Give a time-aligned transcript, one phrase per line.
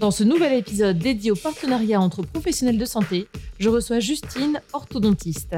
[0.00, 3.28] Dans ce nouvel épisode dédié au partenariat entre professionnels de santé,
[3.58, 5.54] je reçois Justine, orthodontiste.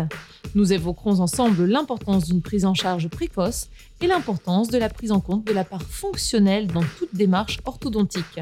[0.56, 3.68] Nous évoquerons ensemble l'importance d'une prise en charge précoce
[4.01, 8.41] et l'importance de la prise en compte de la part fonctionnelle dans toute démarche orthodontique.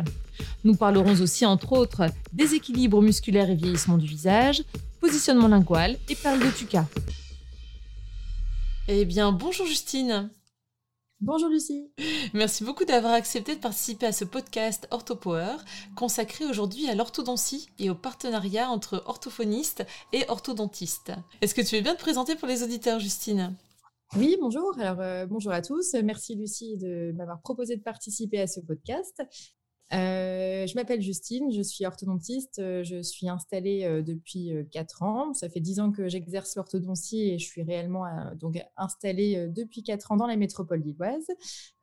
[0.65, 4.63] Nous parlerons aussi entre autres déséquilibre musculaire et vieillissement du visage,
[5.03, 6.87] positionnement lingual et perles de Tuca.
[8.89, 10.31] Eh bien, bonjour Justine.
[11.23, 11.93] Bonjour Lucie.
[12.33, 15.57] Merci beaucoup d'avoir accepté de participer à ce podcast OrthoPower
[15.95, 21.13] consacré aujourd'hui à l'orthodontie et au partenariat entre orthophonistes et orthodontistes.
[21.43, 23.55] Est-ce que tu veux bien te présenter pour les auditeurs, Justine?
[24.17, 24.79] Oui, bonjour.
[24.79, 25.95] Alors, euh, bonjour à tous.
[26.03, 29.23] Merci Lucie de m'avoir proposé de participer à ce podcast.
[29.93, 35.35] Euh, je m'appelle Justine, je suis orthodontiste, euh, je suis installée euh, depuis 4 ans.
[35.35, 38.05] Ça fait 10 ans que j'exerce l'orthodontie et je suis réellement
[38.37, 41.27] donc installée depuis 4 ans dans la métropole lilloise.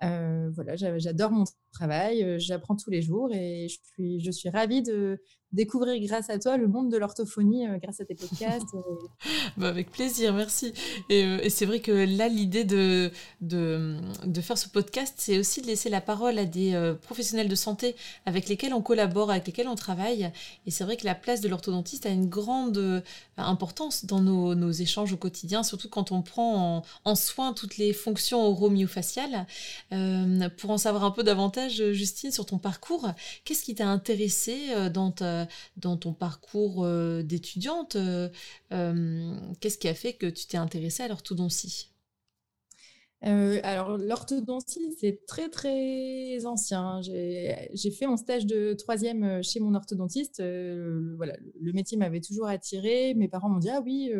[0.02, 5.22] voilà, j'adore mon travail, j'apprends tous les jours et je suis, je suis ravie de,
[5.53, 8.73] découvrir grâce à toi le monde de l'orthophonie euh, grâce à tes podcasts.
[8.73, 9.08] Euh.
[9.58, 10.73] bah avec plaisir, merci.
[11.12, 15.67] Euh, et, c'est vrai que là, l'idée de, de, faire ce podcast, c'est aussi de
[15.67, 17.95] laisser la parole à des professionnels de santé
[18.26, 20.31] avec lesquels on collabore, avec lesquels on travaille.
[20.66, 23.04] Et c'est vrai que la place de l'orthodontiste a une grande
[23.38, 28.45] importance dans nos, échanges au quotidien, surtout quand on prend en, soin toutes les fonctions
[28.45, 29.48] oromyofaciales.
[30.58, 33.09] Pour en savoir un peu davantage, Justine, sur ton parcours,
[33.44, 35.37] qu'est-ce qui t'a intéressé dans ta
[35.76, 38.30] dans ton parcours euh, d'étudiante, euh,
[39.60, 41.92] qu'est-ce qui a fait que tu t'es intéressée à l'orthodontie?
[43.27, 47.02] Euh, alors, l'orthodontie, c'est très, très ancien.
[47.02, 50.39] J'ai fait mon stage de troisième euh, chez mon orthodontiste.
[50.39, 53.14] Euh, voilà, le métier m'avait toujours attiré.
[53.16, 54.11] Mes parents m'ont dit Ah oui,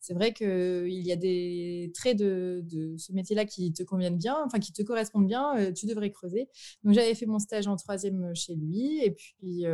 [0.00, 2.64] c'est vrai qu'il y a des traits de,
[2.98, 6.48] ce métier-là qui te conviennent bien, enfin qui te correspondent bien, tu devrais creuser.
[6.82, 9.00] Donc, j'avais fait mon stage en troisième chez lui.
[9.04, 9.64] Et puis,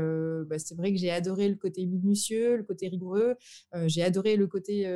[0.48, 3.36] bah, c'est vrai que j'ai adoré le côté minutieux, le côté rigoureux.
[3.86, 4.86] j'ai adoré le côté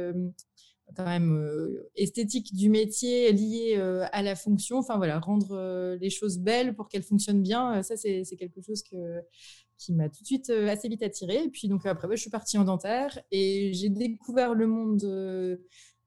[0.94, 4.78] quand même euh, esthétique du métier lié euh, à la fonction.
[4.78, 8.82] Enfin voilà, rendre euh, les choses belles pour qu'elles fonctionnent bien, ça c'est quelque chose
[8.82, 11.44] qui m'a tout de suite assez vite attirée.
[11.44, 15.58] Et puis donc après, je suis partie en dentaire et j'ai découvert le monde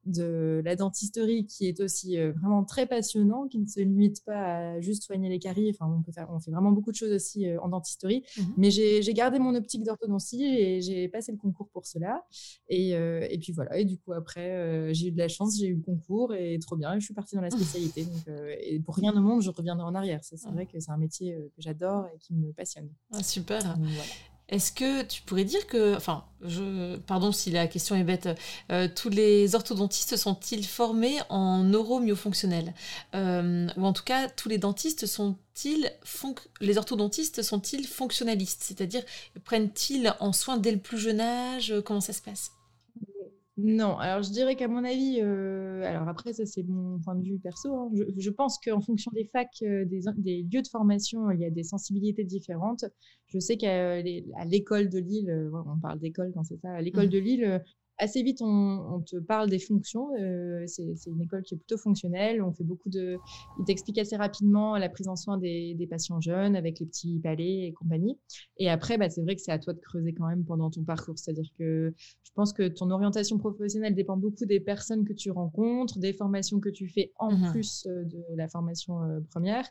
[0.09, 4.73] de la dentisterie qui est aussi euh, vraiment très passionnant, qui ne se limite pas
[4.73, 5.69] à juste soigner les caries.
[5.71, 8.23] Enfin, on, peut faire, on fait vraiment beaucoup de choses aussi euh, en dentisterie.
[8.37, 8.53] Mhm.
[8.57, 12.23] Mais j'ai gardé mon optique d'orthodontie et j'ai passé le concours pour cela.
[12.67, 13.77] Et, euh, et, puis voilà.
[13.77, 16.75] Et du coup, après, j'ai eu de la chance, j'ai eu le concours et trop
[16.75, 16.93] bien.
[16.93, 18.05] Et je suis partie dans la spécialité.
[18.05, 20.19] Donc, et pour rien au monde, je reviendrai en arrière.
[20.23, 22.89] C'est vrai que c'est un métier que j'adore et qui me passionne.
[23.13, 23.77] Ah, super.
[24.49, 26.25] Est-ce que tu pourrais dire que, enfin,
[27.05, 28.29] pardon si la question est bête,
[28.71, 32.73] euh, tous les orthodontistes sont-ils formés en neuromyofonctionnel?
[33.13, 35.91] Euh, Ou en tout cas, tous les dentistes sont-ils,
[36.61, 38.63] les orthodontistes sont-ils fonctionnalistes?
[38.63, 39.03] C'est-à-dire,
[39.45, 41.73] prennent-ils en soin dès le plus jeune âge?
[41.85, 42.51] Comment ça se passe?
[43.61, 47.23] Non, alors je dirais qu'à mon avis, euh, alors après ça c'est mon point de
[47.23, 51.41] vue perso, hein, je, pense qu'en fonction des facs, euh, des, lieux de formation, il
[51.41, 52.85] y a des sensibilités différentes.
[53.27, 54.01] Je sais qu'à
[54.45, 57.09] l'école de Lille, euh, on parle d'école quand c'est ça, à l'école mmh.
[57.09, 57.63] de Lille,
[57.99, 60.09] assez vite, on, te parle des fonctions.
[60.19, 62.41] Euh, c'est une école qui est plutôt fonctionnelle.
[62.41, 63.17] On fait beaucoup de.
[63.59, 67.67] Il t'explique assez rapidement la prise en soin des, patients jeunes avec les petits palais
[67.67, 68.17] et compagnie.
[68.57, 70.83] Et après, bah, c'est vrai que c'est à toi de creuser quand même pendant ton
[70.83, 71.17] parcours.
[71.17, 71.93] C'est-à-dire que
[72.23, 76.59] je pense que ton orientation professionnelle dépend beaucoup des personnes que tu rencontres, des formations
[76.59, 79.65] que tu fais en mmh plus euh, de la formation euh, première.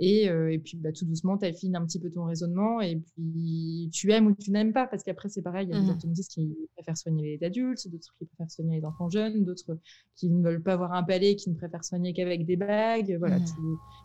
[0.00, 2.96] Et, euh, et puis, bah, tout doucement, tu affines un petit peu ton raisonnement et
[2.96, 4.86] puis tu aimes ou tu n'aimes pas.
[4.86, 7.88] Parce qu'après, c'est pareil, il y a des mmh orthodontistes qui préfèrent soigner les adultes,
[7.88, 9.78] d'autres qui préfèrent soigner les enfants jeunes, d'autres
[10.16, 13.16] qui ne veulent pas avoir un palais, qui ne préfèrent soigner qu'avec des bagues.
[13.18, 13.46] Voilà, mmh.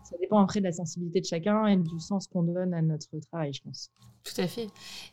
[0.03, 3.19] ça dépend après de la sensibilité de chacun et du sens qu'on donne à notre
[3.19, 3.91] travail, je pense.
[4.23, 4.69] Tout à fait.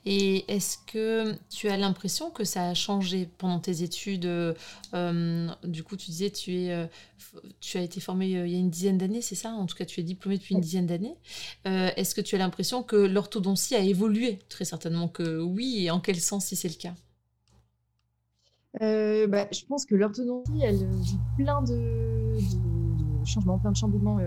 [0.07, 5.83] Et est-ce que tu as l'impression que ça a changé pendant tes études euh, Du
[5.83, 6.87] coup, tu disais tu es, euh,
[7.59, 9.51] tu as été formé euh, il y a une dizaine d'années, c'est ça?
[9.51, 11.17] En tout cas, tu es diplômé depuis une dizaine d'années.
[11.65, 14.39] est-ce que tu as l'impression que l'orthodontie a évolué?
[14.49, 15.87] Très certainement que oui.
[15.87, 16.95] Et en quel sens, si c'est le cas?
[18.79, 22.39] Bah, Je pense que l'orthodontie, elle vit plein de
[23.31, 24.19] changements, plein de chamboulements.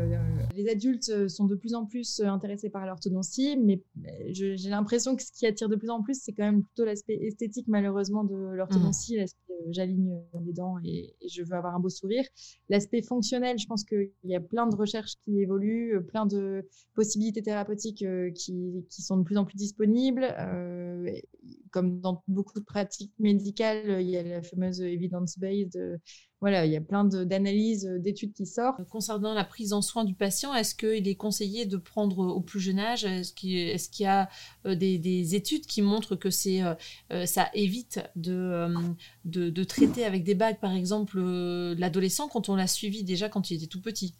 [0.55, 3.81] les adultes sont de plus en plus intéressés par l'orthodontie, mais
[4.29, 7.15] j'ai l'impression que ce qui attire de plus en plus, c'est quand même plutôt l'aspect
[7.15, 9.19] esthétique, malheureusement, de l'orthodontie, mmh.
[9.19, 12.25] l'aspect j'aligne les dents et, je veux avoir un beau sourire.
[12.69, 17.41] L'aspect fonctionnel, je pense qu'il y a plein de recherches qui évoluent, plein de possibilités
[17.41, 18.05] thérapeutiques
[18.35, 20.25] qui, qui sont de plus en plus disponibles
[21.73, 25.75] comme dans beaucoup de pratiques médicales, il y a la fameuse evidence-based.
[25.75, 25.97] Euh,
[26.39, 28.87] voilà, il y a plein d'analyses, euh, d'études qui sortent.
[28.89, 32.59] Concernant la prise en soin du patient, est-ce qu'il est conseillé de prendre au plus
[32.59, 34.29] jeune âge Est-ce qu'il y a
[34.67, 36.61] euh, des, études qui montrent que c'est
[37.25, 43.29] ça évite de, traiter avec des bagues, par exemple, l'adolescent quand on l'a suivi déjà
[43.29, 44.13] quand il était tout petit?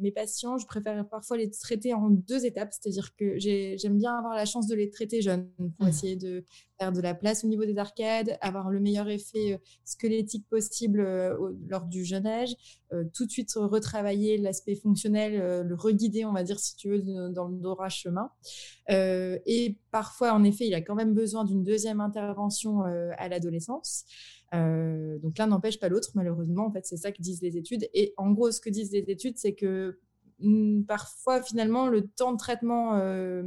[0.00, 4.34] Mes patients, je préfère parfois les traiter en deux étapes, c'est-à-dire que j'aime bien avoir
[4.34, 5.88] la chance de les traiter jeunes pour mmh.
[5.88, 6.44] essayer de
[6.78, 11.00] faire de la place au niveau des arcades, avoir le meilleur effet euh, squelettique possible
[11.00, 12.54] euh, lors du jeune âge,
[12.92, 17.02] euh, tout de suite retravailler l'aspect fonctionnel, le reguider, on va dire, si tu veux,
[17.30, 18.30] dans le droit chemin.
[18.88, 24.04] et parfois, en effet, il a quand même besoin d'une deuxième intervention à l'adolescence.
[24.54, 26.66] Euh, donc l'un n'empêche pas l'autre, malheureusement.
[26.66, 27.88] En fait, c'est ça que disent les études.
[27.94, 29.98] Et en gros, ce que disent les études, c'est que
[30.40, 33.42] mm, parfois, finalement, le temps de traitement euh,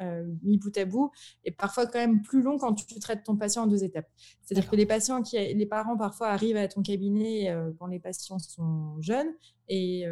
[0.00, 1.10] euh, mis bout à bout
[1.44, 4.08] est parfois quand même plus long quand tu traites ton patient en deux étapes.
[4.42, 8.38] C'est-à-dire que les patients, qui, les parents parfois arrivent à ton cabinet quand les patients
[8.38, 9.32] sont jeunes
[9.68, 10.04] et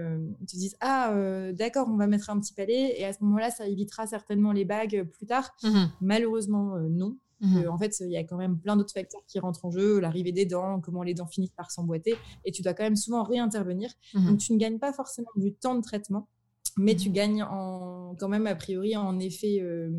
[0.46, 1.12] te disent ah
[1.52, 4.64] d'accord, on va mettre un petit palais et à ce moment-là, ça évitera certainement les
[4.64, 5.50] bagues plus tard.
[5.64, 7.16] Mmh Malheureusement, non.
[7.40, 10.00] Mmh en fait, il y a quand même plein d'autres facteurs qui rentrent en jeu,
[10.00, 13.22] l'arrivée des dents, comment les dents finissent par s'emboîter, et tu dois quand même souvent
[13.22, 13.90] réintervenir.
[14.14, 16.28] Mmh Donc, tu ne gagnes pas forcément du temps de traitement,
[16.76, 19.90] mais tu mmh gagnes en, quand même a priori en effet euh,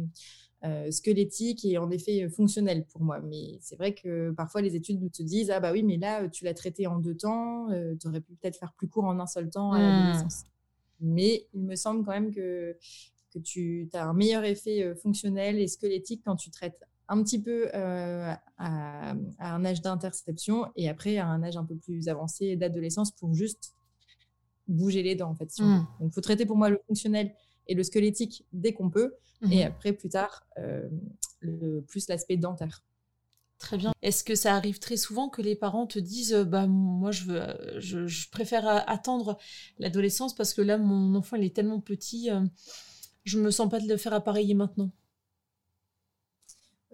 [0.65, 3.21] euh, squelettique et en effet fonctionnel pour moi.
[3.21, 6.43] Mais c'est vrai que parfois les études te disent ah bah oui, mais là tu
[6.43, 9.27] l'as traité en deux temps, euh, tu aurais pu peut-être faire plus court en un
[9.27, 10.23] seul temps à.
[11.01, 12.75] Mais il me semble quand même que
[13.31, 17.69] que tu as un meilleur effet fonctionnel et squelettique quand tu traites un petit peu
[17.73, 23.11] euh, à, un âge d'interception et après à un âge un peu plus avancé d'adolescence
[23.11, 23.73] pour juste
[24.67, 25.51] bouger les dents en fait.
[25.59, 25.85] Mmh.
[25.99, 27.33] Donc il faut traiter pour moi le fonctionnel
[27.67, 29.15] et le squelettique dès qu'on peut
[29.51, 30.87] et mmh après plus tard euh,
[31.39, 32.83] le, plus l'aspect dentaire.
[33.57, 33.93] Très bien.
[34.01, 37.79] Est-ce que ça arrive très souvent que les parents te disent bah moi je veux
[37.79, 39.37] je, préfère attendre
[39.79, 42.45] l'adolescence parce que là mon enfant il est tellement petit euh,
[43.23, 44.91] je me sens pas de le faire appareiller maintenant?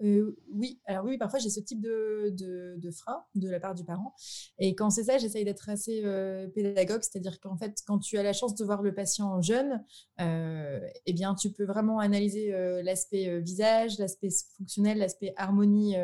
[0.02, 3.84] Euh, oui, alors oui, parfois j'ai ce type de, de, frein de la part du
[3.84, 4.14] parent.
[4.58, 8.22] Et quand c'est ça, j'essaye d'être assez euh, pédagogue, c'est-à-dire qu'en fait, quand tu as
[8.22, 9.82] la chance de voir le patient jeune,
[10.20, 12.50] euh, eh bien, tu peux vraiment analyser
[12.82, 15.96] l'aspect visage, l'aspect fonctionnel, l'aspect harmonie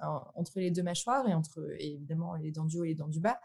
[0.00, 3.20] entre les deux mâchoires et entre évidemment les dents du haut et les dents du
[3.20, 3.38] bas.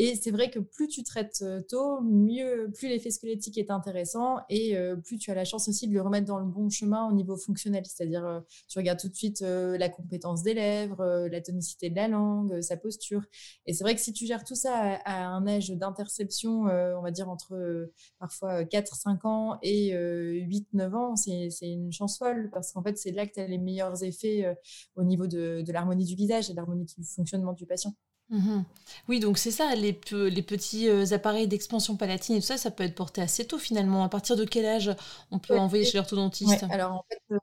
[0.00, 4.36] Et c'est vrai que plus tu traites euh, tôt, mieux, plus l'effet squelettique est intéressant
[4.48, 7.08] et euh, plus tu as la chance aussi de le remettre dans le bon chemin
[7.08, 7.82] au niveau fonctionnel.
[7.84, 12.06] C'est-à-dire, euh, tu regardes tout de suite la compétence des lèvres, la tonicité de la
[12.06, 13.22] langue, sa posture.
[13.66, 17.10] Et c'est vrai que si tu gères tout ça à, un âge d'interception, on va
[17.10, 17.90] dire entre
[18.20, 23.26] parfois 4-5 ans et 8-9 ans, c'est une chance folle parce qu'en fait, c'est là
[23.26, 24.56] que tu as les meilleurs effets
[24.94, 27.94] au niveau de, de l'harmonie du visage et de l'harmonie du fonctionnement du patient.
[28.30, 28.64] Mhm.
[29.08, 32.70] Oui, donc c'est ça, les, les petits euh, appareils d'expansion palatine et tout ça, ça
[32.70, 34.04] peut être porté assez tôt finalement.
[34.04, 34.94] À partir de quel âge
[35.30, 37.38] on peut envoyer chez l'orthodontiste Alors en fait, euh,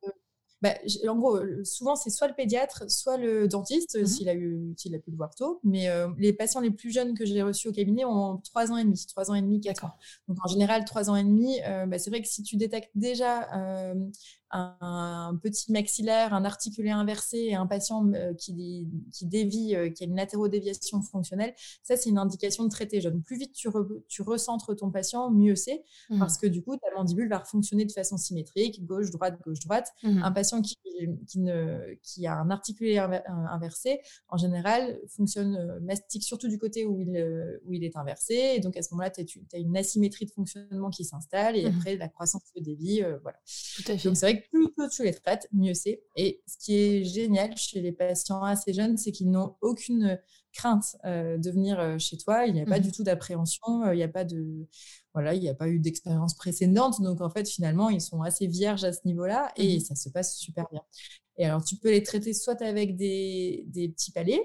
[0.62, 0.74] bah,
[1.10, 4.05] en gros, souvent c'est soit le pédiatre, soit le dentiste, mhm.
[4.05, 5.60] s'il a, eu, s'il a pu le voir tôt.
[5.63, 8.77] Mais euh, les patients les plus jeunes que j'ai reçus au cabinet ont 3 ans
[8.77, 9.93] et demi, 3 ans et demi, 4 ans.
[10.27, 13.50] Donc en général, 3 ans et demi, bah, c'est vrai que si tu détectes déjà
[14.55, 20.03] un, petit maxillaire, un articulé inversé et un patient euh, qui, qui dévie, euh, qui
[20.03, 23.21] a une latérodéviation fonctionnelle, ça, c'est une indication de traiter jeune.
[23.21, 23.67] Plus vite tu,
[24.07, 26.19] tu recentres ton patient, mieux c'est, mmh.
[26.19, 29.91] parce que du coup, ta mandibule va fonctionner de façon symétrique, gauche-droite, gauche-droite.
[30.03, 30.24] Mmh.
[30.24, 30.77] Un patient qui,
[31.27, 36.85] qui, ne, qui a un articulé inversé, en général, fonctionne, euh, mastique surtout du côté
[36.85, 38.53] où il, où il est inversé.
[38.55, 39.21] Et donc, à ce moment-là, tu
[39.53, 41.75] as, une asymétrie de fonctionnement qui s'installe et mmh.
[41.75, 43.01] après, la croissance se dévie.
[43.21, 43.38] voilà.
[43.75, 44.07] Tout à fait.
[44.07, 46.03] Donc, c'est vrai que plus tôt tu les traites, mieux c'est.
[46.15, 50.19] Et ce qui est génial chez les patients assez jeunes, c'est qu'ils n'ont aucune
[50.55, 52.45] crainte euh, de venir euh, chez toi.
[52.45, 53.83] Il n'y a pas mmh du tout d'appréhension.
[53.83, 54.67] Euh, il n'y a pas de
[55.13, 57.01] voilà, il n'y a pas eu d'expérience précédente.
[57.01, 60.09] Donc en fait, finalement, ils sont assez vierges à ce niveau-là et mmh ça se
[60.09, 60.81] passe super bien.
[61.37, 64.39] Et alors, tu peux les traiter soit avec des, des petits palais,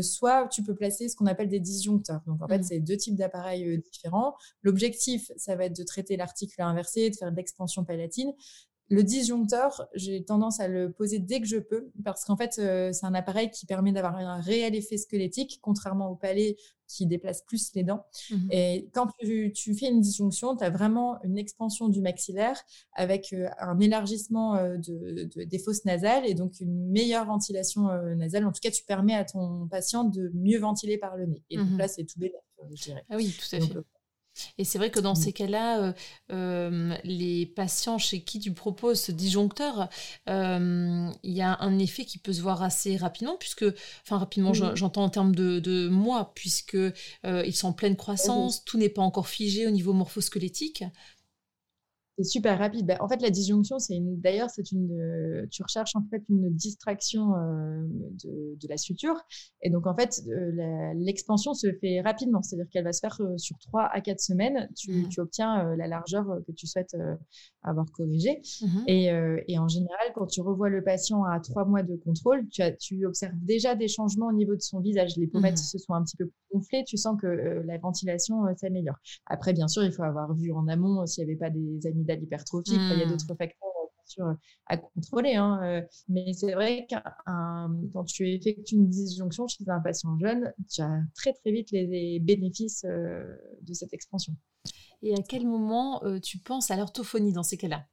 [0.00, 2.20] soit tu peux placer ce qu'on appelle des disjoncteurs.
[2.28, 2.62] Donc, en fait, mmh.
[2.62, 4.36] c'est deux types d'appareils différents.
[4.62, 8.32] L'objectif, ça va être de traiter l'article inversé, de faire de l'expansion palatine.
[8.90, 12.92] Le disjoncteur, j'ai tendance à le poser dès que je peux parce qu'en fait, euh,
[12.92, 17.42] c'est un appareil qui permet d'avoir un réel effet squelettique, contrairement au palais qui déplace
[17.42, 18.04] plus les dents.
[18.30, 22.60] Mmh Et quand tu, fais une disjonction, tu as vraiment une expansion du maxillaire
[22.92, 28.44] avec euh, un élargissement euh, de, des fosses nasales et donc une meilleure ventilation nasale.
[28.44, 31.42] En tout cas, tu permets à ton patient de mieux ventiler par le nez.
[31.48, 32.40] Et donc mmh là, c'est tout bénéfique,
[32.74, 33.04] je dirais.
[33.08, 33.74] Ah oui, tout à fait.
[34.58, 35.16] Et c'est vrai que dans mmh.
[35.16, 35.92] ces cas-là, euh,
[36.32, 39.88] euh, les patients chez qui tu proposes ce disjoncteur,
[40.28, 43.64] euh, il y a un effet qui peut se voir assez rapidement, puisque,
[44.02, 46.76] enfin rapidement, j'entends en termes de, de mois, puisque
[47.24, 50.84] ils sont en pleine croissance, tout n'est pas encore figé au niveau morphosquelettique
[52.16, 52.86] c'est super rapide.
[52.86, 54.20] Bah, en fait, la disjonction, c'est une.
[54.20, 54.92] D'ailleurs, c'est une.
[54.92, 57.82] Euh, tu recherches en fait une distraction euh,
[58.24, 59.16] de, de, la suture,
[59.62, 62.42] et donc en fait, euh, l'expansion se fait rapidement.
[62.42, 64.68] C'est-à-dire qu'elle va se faire sur 3 à 4 semaines.
[64.76, 65.08] Tu, mmh.
[65.08, 66.96] tu obtiens la largeur que tu souhaites
[67.64, 68.42] avoir corrigée.
[68.62, 69.10] Mmh et,
[69.48, 72.72] et, en général, quand tu revois le patient à 3 mois de contrôle, tu, as,
[72.72, 75.16] tu observes déjà des changements au niveau de son visage.
[75.16, 76.84] Les pommettes mmh se sont un petit peu gonflées.
[76.86, 78.96] Tu sens que la ventilation s'améliore.
[79.26, 82.04] Après, bien sûr, il faut avoir vu en amont s'il n'y avait pas des amis
[82.04, 82.72] d'hypertrophie.
[82.74, 83.10] Il y a mmh.
[83.10, 83.74] d'autres facteurs
[84.66, 85.34] à contrôler.
[85.34, 86.96] Hein, euh, mais c'est vrai que
[87.92, 92.18] quand tu effectues une disjonction chez un patient jeune, tu as très très vite les,
[92.20, 93.24] bénéfices euh,
[93.62, 94.34] de cette expansion.
[95.02, 97.86] Et à quel moment euh, tu penses à l'orthophonie dans ces cas-là?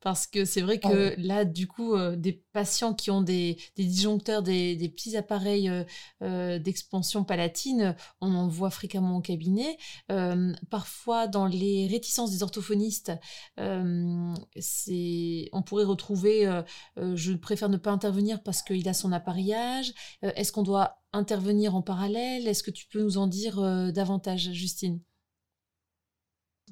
[0.00, 4.42] Parce que c'est vrai que là, du coup, euh, des patients qui ont des, disjoncteurs,
[4.42, 5.84] des, petits appareils euh,
[6.22, 9.76] euh, d'expansion palatine, on en voit fréquemment au cabinet.
[10.70, 13.12] parfois, dans les réticences des orthophonistes,
[13.58, 14.34] on
[15.66, 16.62] pourrait retrouver
[16.96, 19.92] je préfère ne pas intervenir parce qu'il a son appareillage.
[20.22, 22.46] Est-ce qu'on doit intervenir en parallèle?
[22.46, 23.60] Est-ce que tu peux nous en dire
[23.92, 25.00] davantage, Justine?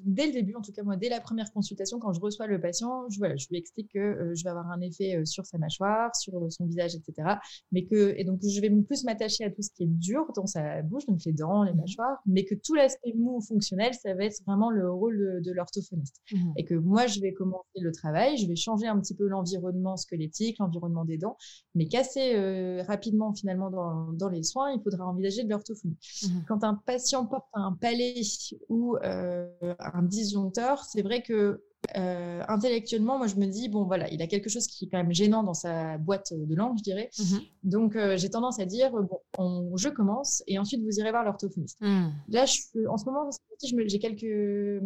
[0.05, 2.59] Dès le début, en tout cas moi, dès la première consultation, quand je reçois le
[2.59, 5.45] patient, je, voilà, je lui explique que euh, je vais avoir un effet euh, sur
[5.45, 7.35] sa mâchoire, sur euh, son visage, etc.
[7.71, 10.45] Mais que, et donc je vais plus m'attacher à tout ce qui est dur dans
[10.45, 14.13] sa bouche, donc les dents, les mmh mâchoires, mais que tout l'aspect mou fonctionnel, ça
[14.13, 16.21] va être vraiment le rôle de, l'orthophoniste.
[16.31, 19.27] Mmh et que moi, je vais commencer le travail, je vais changer un petit peu
[19.27, 21.37] l'environnement squelettique, l'environnement des dents,
[21.75, 25.97] mais casser rapidement finalement dans, dans, les soins, il faudra envisager de l'orthophonie.
[26.23, 28.21] Mmh Quand un patient porte un palais
[28.67, 31.63] ou un disjoncteur, c'est vrai que
[31.97, 34.97] euh, intellectuellement, moi, je me dis, bon, voilà, il a quelque chose qui est quand
[34.97, 37.09] même gênant dans sa boîte de langue, je dirais.
[37.17, 41.23] Mmh Donc, euh, j'ai tendance à dire, bon, je commence et ensuite vous irez voir
[41.23, 41.79] l'orthophoniste.
[41.81, 42.07] Mmh.
[42.29, 43.29] Là, je, en ce moment,
[43.61, 44.83] j'ai quelques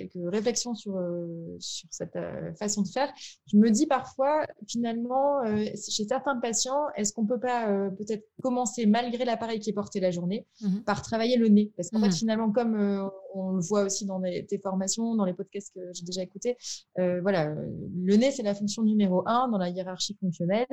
[0.00, 3.12] quelques réflexions sur, euh, sur cette euh, façon de faire.
[3.46, 8.86] Je me dis parfois, finalement, euh, chez certains patients, est-ce qu'on peut pas peut-être commencer,
[8.86, 11.72] malgré l'appareil qui est porté la journée, mmh par travailler le nez?
[11.76, 12.12] Parce qu'en fait, mmh.
[12.12, 16.22] finalement, comme on le voit aussi dans tes formations, dans les podcasts que j'ai déjà
[16.22, 16.56] écoutés,
[16.96, 20.66] voilà, le nez, c'est la fonction numéro un dans la hiérarchie fonctionnelle.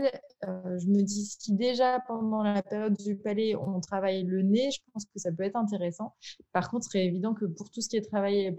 [0.43, 4.79] je me dis, si déjà pendant la période du palais, on travaille le nez, je
[4.93, 6.13] pense que ça peut être intéressant.
[6.53, 8.51] Par contre, c'est évident que pour tout ce qui est travail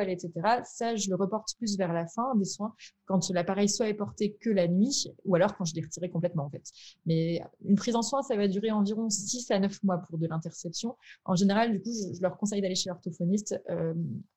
[0.00, 0.30] etc.
[0.64, 2.74] Ça, je le reporte plus vers la fin des soins,
[3.06, 6.44] quand l'appareil soit est porté que la nuit, ou alors quand je l'ai retiré complètement,
[6.44, 6.62] en fait.
[7.06, 10.26] Mais une prise en soin, ça va durer environ 6 à 9 mois pour de
[10.26, 10.96] l'interception.
[11.24, 13.94] En général, du coup, je, leur conseille d'aller chez l'orthophoniste euh,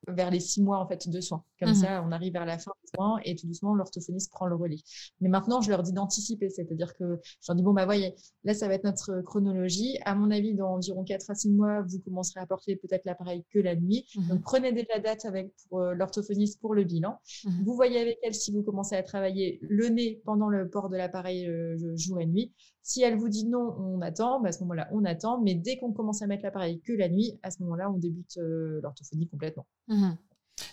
[0.07, 1.43] vers les 6 mois, en fait, de soins.
[1.59, 4.47] Comme mmh ça, on arrive vers la fin des soins et tout doucement, l'orthophoniste prend
[4.47, 4.79] le relais.
[5.21, 8.53] Mais maintenant, je leur dis d'anticiper, c'est-à-dire que je leur dis, bon, bah, voyez, là,
[8.53, 9.97] ça va être notre chronologie.
[10.05, 13.45] À mon avis, dans environ 4 à 6 mois, vous commencerez à porter peut-être l'appareil
[13.51, 14.05] que la nuit.
[14.15, 17.19] Mmh Donc, prenez déjà la date avec pour euh, l'orthophoniste pour le bilan.
[17.43, 20.89] Mmh vous voyez avec elle si vous commencez à travailler le nez pendant le port
[20.89, 22.53] de l'appareil euh, jour et nuit.
[22.81, 25.41] Si elle vous dit non, on attend, bah, à ce moment-là, on attend.
[25.41, 28.37] Mais dès qu'on commence à mettre l'appareil que la nuit, à ce moment-là, on débute
[28.37, 29.65] euh, l'orthophonie complètement.
[29.87, 30.11] Mmh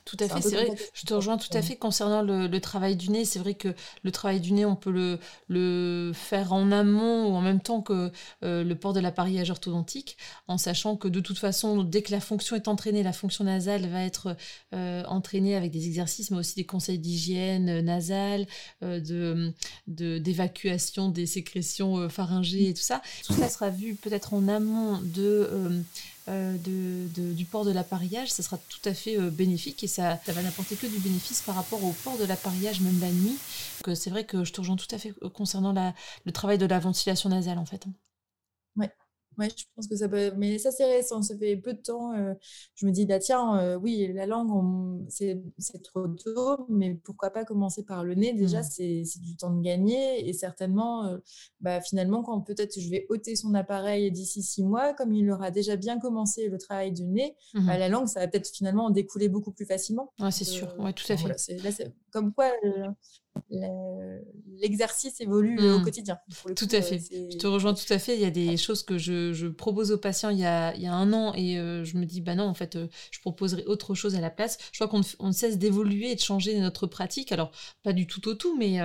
[0.05, 0.77] tout à fait, c'est vrai.
[0.95, 3.25] Je te rejoins tout à fait concernant le, travail du nez.
[3.25, 7.35] C'est vrai que le travail du nez, on peut le, le faire en amont ou
[7.35, 8.13] en même temps que
[8.45, 12.21] euh, le port de l'appareillage orthodontique, en sachant que de toute façon, dès que la
[12.21, 14.37] fonction est entraînée, la fonction nasale va être
[14.75, 18.47] euh, entraînée avec des exercices, mais aussi des conseils d'hygiène euh, nasale,
[18.83, 19.53] de
[19.87, 23.03] d'évacuation des sécrétions pharyngées et tout ça.
[23.27, 25.83] Tout ça sera vu peut-être en amont de
[26.29, 30.21] euh, de, du port de l'appareillage, ça sera tout à fait euh, bénéfique et ça,
[30.25, 33.37] ça va n'apporter que du bénéfice par rapport au port de l'appareillage, même la nuit.
[33.95, 36.67] C'est vrai que je te rejoins tout à fait euh, concernant la, le travail de
[36.67, 37.87] la ventilation nasale en fait.
[39.39, 40.33] Oui, Ouais, je pense que ça peut.
[40.37, 41.23] Mais ça, c'est récent.
[41.23, 42.13] Ça fait peu de temps.
[42.15, 42.35] Euh,
[42.75, 45.41] je me dis, bah, tiens, euh, oui, la langue, c'est
[45.83, 48.33] trop tôt, mais pourquoi pas commencer par le nez?
[48.33, 49.03] Déjà, mmh.
[49.05, 50.29] c'est du temps de gagner.
[50.29, 51.19] Et certainement, euh,
[51.61, 55.51] bah, finalement, quand peut-être je vais ôter son appareil d'ici six mois, comme il aura
[55.51, 58.87] déjà bien commencé le travail du nez, mmh bah, la langue, ça va peut-être finalement
[58.87, 60.13] en découler beaucoup plus facilement.
[60.21, 60.75] Ouais, c'est sûr.
[60.79, 61.23] Ouais, tout à fait.
[61.23, 62.51] Voilà, comme quoi,
[63.51, 65.85] l'exercice évolue au mmh.
[65.85, 66.19] quotidien.
[66.57, 66.99] tout à fait.
[67.11, 68.15] Je te rejoins tout à fait.
[68.15, 70.87] Il y a des choses que je, propose aux patients il y, a, il y
[70.87, 73.65] a un an et euh, je me dis, bah non, en fait, euh, je proposerai
[73.67, 74.59] autre chose à la place.
[74.73, 77.33] Je crois qu'on on cesse d'évoluer et de changer notre pratique.
[77.33, 78.81] Alors, pas du tout au tout, mais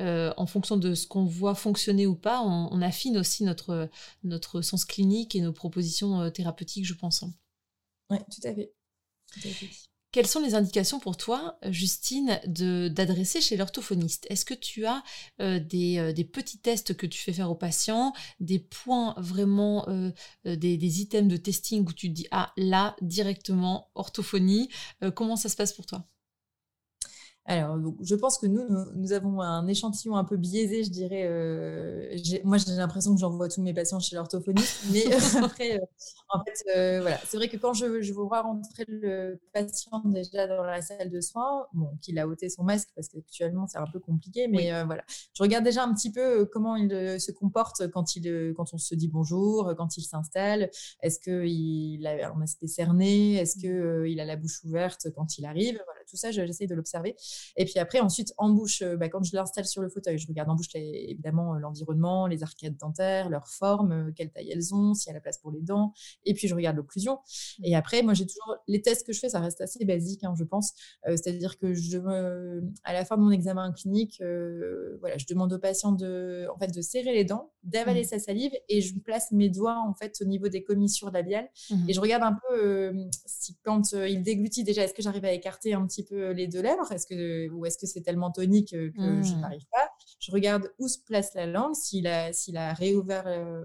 [0.00, 3.90] euh, en fonction de ce qu'on voit fonctionner ou pas, on, affine aussi notre,
[4.24, 7.24] notre sens clinique et nos propositions thérapeutiques, je pense.
[8.08, 8.72] Oui, tout à fait.
[9.32, 9.89] Tout à fait.
[10.12, 14.26] Quelles sont les indications pour toi, Justine, d'adresser chez l'orthophoniste?
[14.28, 15.04] Est-ce que tu as
[15.40, 20.10] euh, euh, des, petits tests que tu fais faire aux patients, des points vraiment, euh,
[20.44, 24.68] des, items de testing où tu dis, ah là, directement, orthophonie,
[25.14, 26.04] comment ça se passe pour toi?
[27.46, 28.62] Alors, je pense que nous,
[28.94, 31.24] nous, avons un échantillon un peu biaisé, je dirais.
[31.26, 35.04] Euh, moi, j'ai l'impression que j'envoie tous mes patients chez l'orthophoniste, mais
[35.42, 35.84] après, euh,
[36.28, 40.46] en fait, euh, voilà, c'est vrai que quand je, je vois rentrer le patient déjà
[40.46, 43.86] dans la salle de soins, bon, qu'il a ôté son masque parce qu'actuellement c'est un
[43.90, 48.14] peu compliqué, mais voilà, je regarde déjà un petit peu comment il se comporte quand
[48.14, 50.70] il, quand on se dit bonjour, quand il s'installe.
[51.00, 53.34] Est-ce qu'il a un aspect cerné?
[53.34, 54.04] Est-ce mmh.
[54.04, 55.80] qu'il a la bouche ouverte quand il arrive?
[55.84, 57.16] Voilà, tout ça, j'essaie de l'observer.
[57.56, 60.26] Et puis après, ensuite, en bouche, euh, bah, quand je l'installe sur le fauteuil, je
[60.26, 64.74] regarde en bouche évidemment euh, l'environnement, les arcades dentaires, leur forme, euh, quelle taille elles
[64.74, 65.92] ont, s'il y a la place pour les dents.
[66.24, 67.14] Et puis je regarde l'occlusion.
[67.58, 67.64] Mmh.
[67.64, 70.34] Et après, moi, j'ai toujours les tests que je fais, ça reste assez basique, hein,
[70.36, 70.72] je pense.
[71.06, 71.98] C'est-à-dire que je
[72.84, 74.22] à la fin de mon examen clinique,
[75.00, 78.04] voilà, je demande au patient de, en fait, de serrer les dents, d'avaler mmh.
[78.04, 81.50] sa salive, et je place mes doigts en fait au niveau des commissures labiales.
[81.70, 81.88] Mmh.
[81.88, 82.94] Et je regarde un peu
[83.26, 86.62] si quand il déglutit déjà, est-ce que j'arrive à écarter un petit peu les deux
[86.62, 87.14] lèvres, est-ce que
[87.52, 89.40] ou est-ce que c'est tellement tonique que je mmh.
[89.40, 93.64] n'arrive pas Je regarde où se place la langue, s'il a, s'il a réouvert, euh,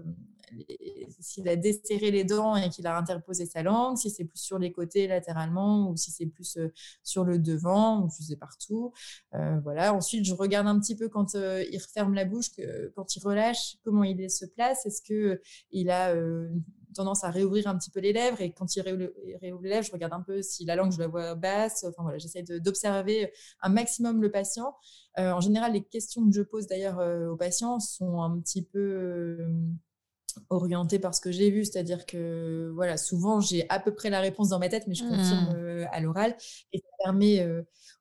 [1.20, 4.58] s'il a desserré les dents et qu'il a interposé sa langue, si c'est plus sur
[4.58, 6.72] les côtés latéralement ou si c'est plus euh,
[7.02, 8.92] sur le devant ou si c'est partout.
[9.34, 9.94] Euh, voilà.
[9.94, 13.76] Ensuite, je regarde un petit peu quand il referme la bouche, que, quand il relâche,
[13.84, 14.86] comment il se place.
[14.86, 16.14] Est-ce que il a
[16.96, 19.12] tendance à réouvrir un petit peu les lèvres et quand il réouvre,
[19.62, 21.84] les lèvres, je regarde un peu si la langue, je la vois basse.
[21.88, 24.74] Enfin voilà, j'essaie d'observer un maximum le patient.
[25.18, 28.62] Euh, en général, les questions que je pose d'ailleurs euh, aux patients sont un petit
[28.62, 29.48] peu euh,
[30.50, 34.20] orientées par ce que j'ai vu, c'est-à-dire que voilà, souvent j'ai à peu près la
[34.20, 35.88] réponse dans ma tête, mais je confirme mmh.
[35.90, 36.36] à l'oral
[36.72, 37.46] et ça permet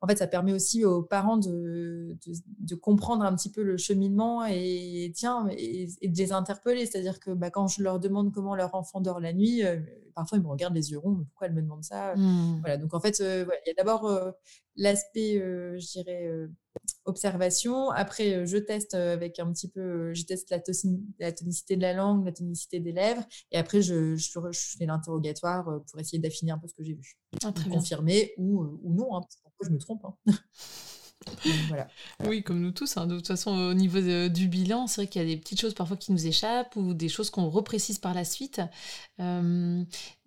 [0.06, 2.16] en fait, ça permet aussi aux parents de,
[2.60, 6.86] de, comprendre un petit peu le cheminement et, tiens, et, de les interpeller.
[6.86, 9.80] C'est-à-dire que bah, quand je leur demande comment leur enfant dort la nuit, euh,
[10.14, 12.16] parfois ils me regardent les yeux ronds, mais pourquoi elle me demande ça?
[12.16, 12.60] Mmh.
[12.60, 14.32] Voilà, donc en fait, euh, il y a d'abord euh,
[14.76, 16.30] l'aspect, je dirais,
[17.06, 17.90] observation.
[17.90, 20.58] Après, je teste avec un petit peu, je teste la,
[21.20, 24.30] la, tonicité de la langue, la tonicité des lèvres, et après, je, je,
[24.78, 27.18] fais l'interrogatoire pour essayer d'affiner un peu ce que j'ai vu.
[27.44, 30.06] Ah, confirmer ou, ou non, hein, parce que je me trompe.
[30.06, 30.16] Hein.
[31.68, 31.88] voilà.
[32.26, 32.98] Oui, comme nous tous.
[32.98, 33.08] Hein.
[33.08, 35.74] De toute façon, au niveau du bilan, c'est vrai qu'il y a des petites choses
[35.74, 38.62] parfois qui nous échappent ou des choses qu'on reprécise par la suite.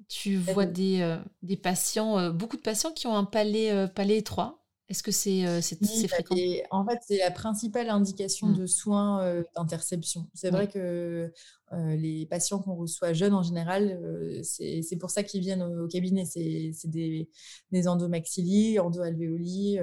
[0.08, 4.58] tu vois des, des patients, beaucoup de patients qui ont un palais, palais étroit.
[4.88, 6.34] Est-ce que c'est euh, bah, fréquent?
[6.70, 8.56] En fait, c'est la principale indication mmh.
[8.56, 10.30] de soins euh, d'interception.
[10.32, 11.30] C'est vrai que
[11.72, 14.00] euh, les patients qu'on reçoit jeunes, en général,
[14.42, 16.24] c'est pour ça qu'ils viennent au, cabinet.
[16.24, 17.28] C'est des,
[17.70, 19.78] des endomaxilli, endoalvéoli.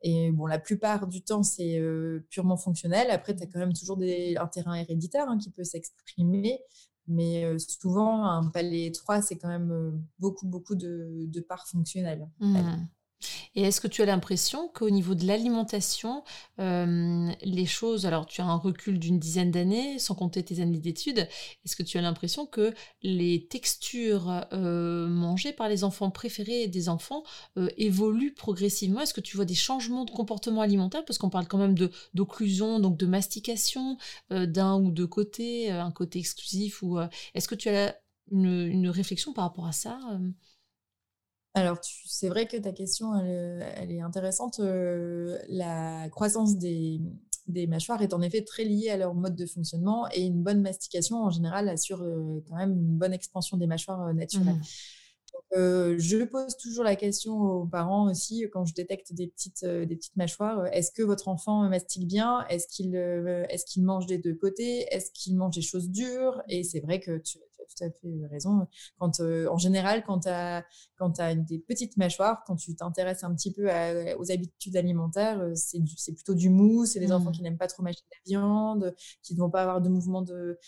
[0.00, 1.78] et bon, la plupart du temps, c'est
[2.30, 3.10] purement fonctionnel.
[3.10, 6.60] Après, tu as quand même toujours des, un terrain héréditaire hein, qui peut s'exprimer.
[7.06, 12.26] Mais souvent, un palais étroit, c'est quand même beaucoup, beaucoup de, de parts fonctionnelles.
[12.40, 12.56] Mmh.
[13.54, 16.22] Et est-ce que tu as l'impression qu'au niveau de l'alimentation,
[16.60, 20.78] euh, les choses, alors tu as un recul d'une dizaine d'années, sans compter tes années
[20.78, 21.26] d'études,
[21.64, 26.88] est-ce que tu as l'impression que les textures euh, mangées par les enfants préférés des
[26.88, 27.22] enfants
[27.56, 29.00] euh, évoluent progressivement?
[29.00, 31.04] Est-ce que tu vois des changements de comportement alimentaire?
[31.04, 31.74] Parce qu'on parle quand même
[32.14, 33.96] d'occlusion, donc de mastication
[34.30, 36.82] d'un ou deux côtés, un côté exclusif.
[36.82, 36.98] ou
[37.34, 37.96] Est-ce que tu as
[38.30, 39.98] une réflexion par rapport à ça
[41.56, 44.60] alors, c'est vrai que ta question, elle, est intéressante.
[44.60, 47.00] Euh, la croissance des,
[47.66, 51.24] mâchoires est en effet très liée à leur mode de fonctionnement et une bonne mastication,
[51.24, 54.56] en général, assure euh, quand même une bonne expansion des mâchoires euh, naturelles.
[54.56, 54.62] Mmh.
[55.56, 60.16] Je pose toujours la question aux parents aussi quand je détecte des petites, des petites
[60.16, 60.66] mâchoires.
[60.72, 62.44] Est-ce que votre enfant mastique bien?
[62.48, 64.86] Est-ce qu'il est qu'il mange des deux côtés?
[64.94, 66.42] Est-ce qu'il mange des choses dures?
[66.48, 68.66] Et c'est vrai que tu, tout à fait raison.
[68.98, 70.64] Quand, euh, en général, quand tu as,
[70.96, 73.68] quand as des petites mâchoires, quand tu t'intéresses un petit peu
[74.18, 77.34] aux habitudes alimentaires, euh, c'est plutôt du mou, c'est des enfants mmh.
[77.34, 80.22] qui n'aiment pas trop mâcher de la viande, qui ne vont pas avoir de mouvement
[80.22, 80.58] de,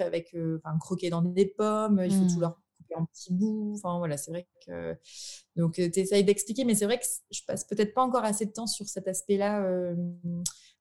[0.00, 2.40] avec euh, croquer dans des pommes, il faut tout mmh.
[2.40, 2.63] leur couper
[2.96, 3.74] en petits bouts.
[3.76, 4.96] Enfin voilà, c'est vrai que.
[5.56, 8.52] Donc tu essayes d'expliquer, mais c'est vrai que je passe peut-être pas encore assez de
[8.52, 9.62] temps sur cet aspect-là.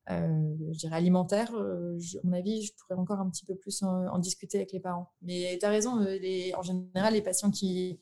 [0.09, 3.83] Euh, je dirais alimentaire, euh, à mon avis, je pourrais encore un petit peu plus
[3.83, 5.11] en, discuter avec les parents.
[5.21, 8.01] Mais tu as raison, euh, les, en général, les patients qui,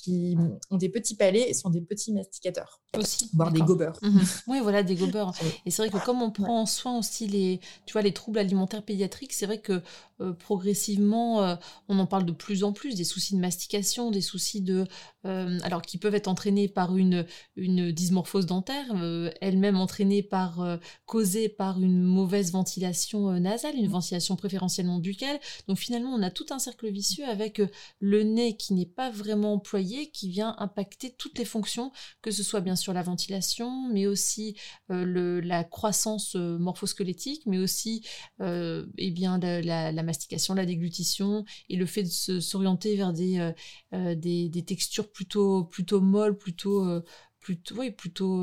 [0.00, 0.36] qui
[0.70, 2.80] ont des petits palais et sont des petits masticateurs.
[2.96, 3.30] Aussi.
[3.34, 3.98] Voire des gobeurs.
[4.02, 4.20] Mhm.
[4.46, 5.32] Oui, voilà, des gobeurs.
[5.66, 8.38] Et c'est vrai que comme on prend en soin aussi les, tu vois, les troubles
[8.38, 9.82] alimentaires pédiatriques, c'est vrai que
[10.20, 11.56] euh, progressivement, euh,
[11.88, 14.86] on en parle de plus en plus, des soucis de mastication, des soucis de...
[15.26, 17.26] Euh, alors qui peuvent être entraînés par une,
[17.56, 18.94] une dysmorphose dentaire,
[19.40, 20.78] elle-même entraînée par...
[21.06, 25.40] causée par une mauvaise ventilation nasale, une ventilation préférentiellement buccale.
[25.66, 27.60] Donc finalement, on a tout un cercle vicieux avec
[28.00, 29.74] le nez qui n'est pas vraiment employé,
[30.12, 31.92] qui vient impacter toutes les fonctions,
[32.22, 34.56] que ce soit bien sûr la ventilation, mais aussi
[34.88, 38.04] le, la croissance morphosquelettique, mais aussi
[38.40, 43.52] eh bien, la, mastication, la déglutition et le fait de s'orienter vers des, euh,
[43.94, 47.02] euh, des, des, textures plutôt, plutôt molles, plutôt, euh,
[47.44, 48.42] plutôt, oui, plutôt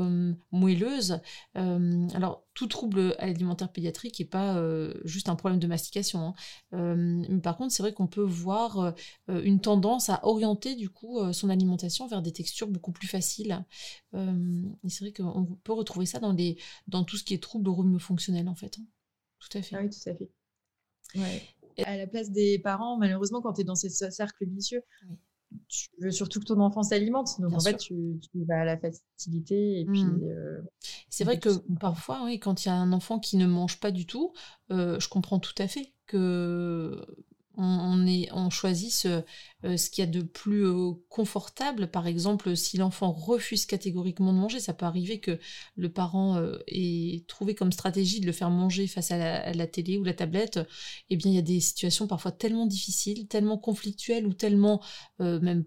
[0.52, 1.20] moelleuses.
[1.54, 4.62] alors, tout trouble alimentaire pédiatrique n'est pas
[5.04, 6.34] juste un problème de mastication.
[6.72, 6.94] Hein.
[7.28, 8.94] mais par contre, c'est vrai qu'on peut voir
[9.28, 13.64] une tendance à orienter du coup son alimentation vers des textures beaucoup plus faciles.
[14.14, 17.98] et c'est vrai qu'on peut retrouver ça dans, les, dans tout ce qui est trouble
[17.98, 18.78] fonctionnel en fait.
[18.78, 18.84] Hein.
[19.40, 19.76] Tout à fait.
[19.76, 20.30] Ah oui, tout à fait.
[21.16, 21.42] Ouais
[21.78, 24.82] à la place des parents, malheureusement, quand tu es dans ces cercles vicieux,
[25.68, 27.40] tu veux surtout que ton enfant s'alimente.
[27.40, 27.94] Donc, en fait, tu,
[28.34, 29.80] vas à la facilité.
[29.80, 30.20] Et puis, mmh.
[30.24, 30.60] euh,
[31.08, 33.90] c'est vrai que parfois, oui, quand il y a un enfant qui ne mange pas
[33.90, 34.32] du tout,
[34.70, 37.04] euh, je comprends tout à fait que
[37.56, 39.22] on, est, on choisit ce,
[39.64, 41.90] euh, ce qu'il y a de plus euh, confortable.
[41.90, 45.38] Par exemple, si l'enfant refuse catégoriquement de manger, ça peut arriver que
[45.76, 49.98] le parent euh, ait trouvé comme stratégie de le faire manger face à la, télé
[49.98, 50.60] ou la tablette.
[51.10, 54.82] Eh bien, il y a des situations parfois tellement difficiles, tellement conflictuelles ou tellement
[55.18, 55.64] même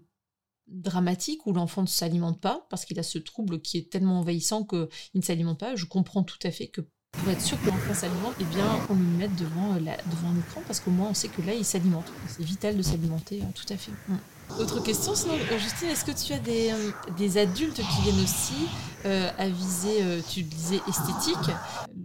[0.66, 4.64] dramatiques où l'enfant ne s'alimente pas parce qu'il a ce trouble qui est tellement envahissant
[4.64, 5.76] qu'il ne s'alimente pas.
[5.76, 6.80] Je comprends tout à fait que
[7.18, 10.28] pour être sûr que l'enfant s'alimente, eh bien, on lui mette devant, euh, la, devant
[10.34, 12.06] un écran parce qu'au moins on sait que là, il s'alimente.
[12.28, 13.92] C'est vital de s'alimenter, hein, tout à fait.
[14.08, 14.16] Mm.
[14.58, 18.22] Autre question, sinon, euh, Justine, est-ce que tu as des, euh, des adultes qui viennent
[18.22, 18.68] aussi
[19.04, 21.50] euh, à viser, tu disais, esthétique,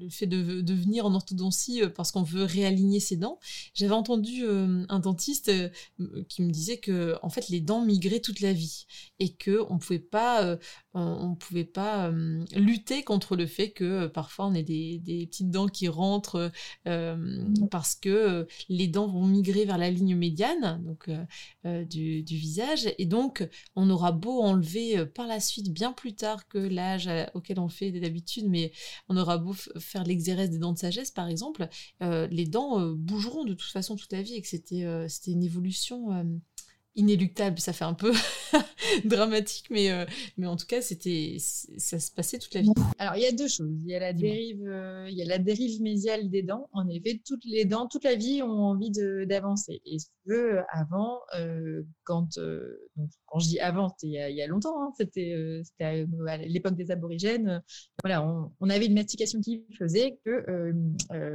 [0.01, 3.39] le fait de, de venir en orthodontie parce qu'on veut réaligner ses dents
[3.73, 5.51] J'avais entendu un dentiste
[6.27, 8.85] qui me disait que, en fait, les dents migraient toute la vie
[9.19, 10.57] et que on pouvait pas,
[10.93, 12.11] on, pouvait pas
[12.55, 16.51] lutter contre le fait que parfois on ait des, des petites dents qui rentrent
[17.69, 21.09] parce que les dents vont migrer vers la ligne médiane, donc
[21.63, 22.93] du du visage.
[22.97, 27.07] Et donc, on aura beau enlever euh, par la suite, bien plus tard que l'âge
[27.07, 28.71] euh, auquel on fait d'habitude, mais
[29.09, 29.53] on aura beau
[29.91, 31.67] faire l'exérèse des dents de sagesse, par exemple,
[32.01, 35.43] euh, les dents bougeront de toute façon toute la vie et que c'était c'était une
[35.43, 36.25] évolution
[36.95, 38.11] inéluctable, ça fait un peu
[39.05, 40.05] dramatique, mais, euh,
[40.37, 42.71] mais en tout cas, c'était, ça se passait toute la vie.
[42.97, 43.71] Alors, il y a deux choses.
[43.81, 46.69] Il y a la dérive, euh, il y a la dérive médiale des dents.
[46.73, 49.81] En effet, toutes les dents, toute la vie ont envie d'avancer.
[49.85, 52.39] Et tu veux, avant, euh, quand,
[53.25, 57.61] quand je dis avant, c'était il, y a longtemps, hein, c'était, à, l'époque des aborigènes,
[58.03, 58.25] voilà,
[58.59, 60.73] on, avait une mastication qui faisait que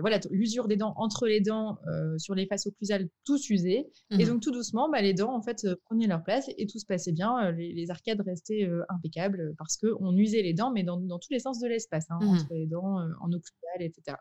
[0.00, 1.78] voilà, l'usure des dents entre les dents
[2.18, 3.86] sur les faces occlusales, tout s'usait.
[4.10, 6.78] Et mmh donc, tout doucement, bah, les dents, fait, euh, prenaient leur place et tout
[6.78, 7.46] se passait bien.
[7.46, 11.38] Euh, les, arcades restaient euh, impeccables parce qu'on usait les dents, mais dans, tous les
[11.38, 14.16] sens de l'espace, hein, mmh entre les dents, en occlusal, etc.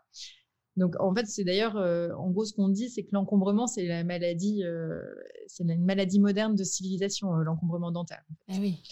[0.76, 4.04] Donc, en fait, c'est d'ailleurs, en gros, ce qu'on dit, c'est que l'encombrement, c'est la
[4.04, 4.62] maladie,
[5.46, 8.22] c'est une maladie moderne de civilisation, l'encombrement dentaire.
[8.48, 8.82] Eh oui.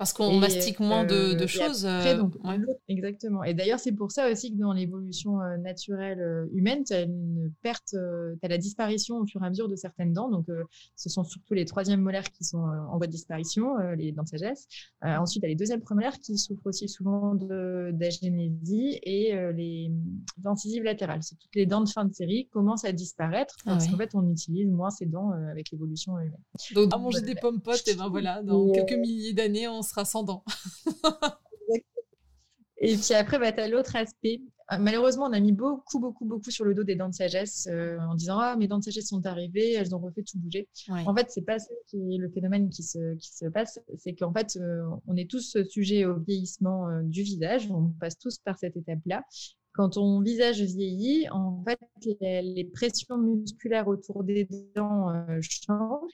[0.00, 1.84] Parce qu'on mastique moins de, euh, choses.
[1.84, 2.32] Euh, donc,
[2.88, 3.44] Exactement.
[3.44, 7.52] Et d'ailleurs, c'est pour ça aussi que dans l'évolution euh, naturelle humaine, tu as une
[7.60, 7.98] perte, tu
[8.42, 10.30] as la disparition au fur et à mesure de certaines dents.
[10.30, 10.46] Donc,
[10.96, 14.28] ce sont surtout les troisièmes molaires qui sont en voie de disparition, les dents de
[14.28, 14.68] sagesse.
[15.02, 19.92] ensuite, tu as les deuxièmes prémolaires qui souffrent aussi souvent d'agénésie et les
[20.46, 21.22] incisives latérales.
[21.22, 24.14] C'est toutes les dents de fin de série commencent à disparaître ah parce qu'en fait,
[24.14, 26.40] on utilise moins ces dents avec l'évolution humaine.
[26.74, 30.04] Donc, à manger des pommes potes, et ben voilà, dans quelques milliers d'années, on sera
[30.04, 30.44] sans dents.
[32.78, 34.40] et puis après, bah, tu as l'autre aspect
[34.72, 37.68] ah, malheureusement, on a mis beaucoup, beaucoup, beaucoup sur le dos des dents de sagesse
[38.08, 40.68] en disant Ah, mes dents de sagesse sont arrivées, elles ont refait tout bouger.
[40.88, 44.14] En fait, c'est pas ça qui est le phénomène qui se, qui se passe, c'est
[44.14, 44.56] qu'en fait,
[45.08, 49.24] on est tous sujets au vieillissement du visage, on passe tous par cette étape-là.
[49.72, 51.80] Quand ton visage vieillit, en fait,
[52.20, 56.12] les, pressions musculaires autour des dents changent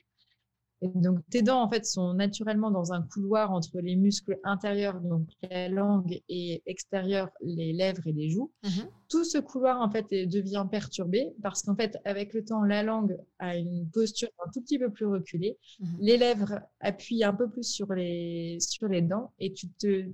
[0.81, 5.01] et donc, tes dents, en fait, sont naturellement dans un couloir entre les muscles intérieurs,
[5.01, 8.51] donc la langue, et extérieurs, les lèvres et les joues.
[8.63, 8.69] Mmh
[9.09, 13.17] Tout ce couloir, en fait, devient perturbé parce qu'en fait, avec le temps, la langue
[13.39, 15.57] a une posture un tout petit peu plus reculée.
[15.79, 20.05] Mmh les lèvres appuient un peu plus sur les, sur les dents et tu te,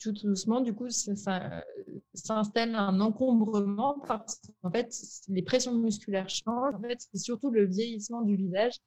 [0.00, 1.64] tout doucement, du coup, ça,
[2.14, 4.94] s'installe un encombrement parce qu'en fait,
[5.28, 6.74] les pressions musculaires changent.
[6.74, 8.78] En fait, c'est surtout le vieillissement du visage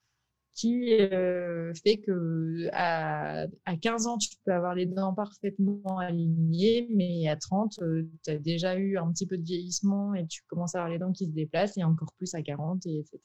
[0.55, 3.45] qui euh, fait que à,
[3.81, 7.77] 15 ans, tu peux avoir les dents parfaitement alignées, mais à 30,
[8.23, 10.97] tu as déjà eu un petit peu de vieillissement et tu commences à avoir les
[10.97, 13.19] dents qui se déplacent et encore plus à 40, et etc.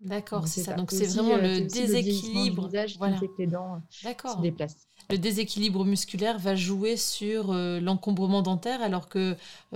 [0.00, 0.74] D'accord, c'est ça.
[0.74, 3.14] Donc c'est vraiment euh, le déséquilibre voilà.
[3.14, 4.86] qui fait que les dents euh, se déplacent.
[5.10, 9.34] Le déséquilibre musculaire va jouer sur l'encombrement dentaire, alors que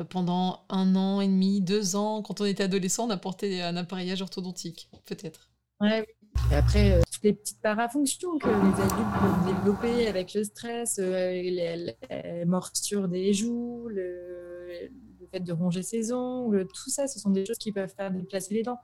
[0.08, 4.22] pendant un an et demi, deux ans, quand on était adolescent, on apportait un appareillage
[4.22, 5.50] orthodontique, peut-être.
[5.80, 6.06] Ouais,
[6.50, 10.98] et après, euh, toutes les petites parafonctions que les adultes peuvent développer avec le stress,
[10.98, 14.90] euh, les, les, morsures des joues, le,
[15.26, 18.54] fait de ronger ses ongles, tout ça, ce sont des choses qui peuvent faire déplacer
[18.54, 18.78] les dents.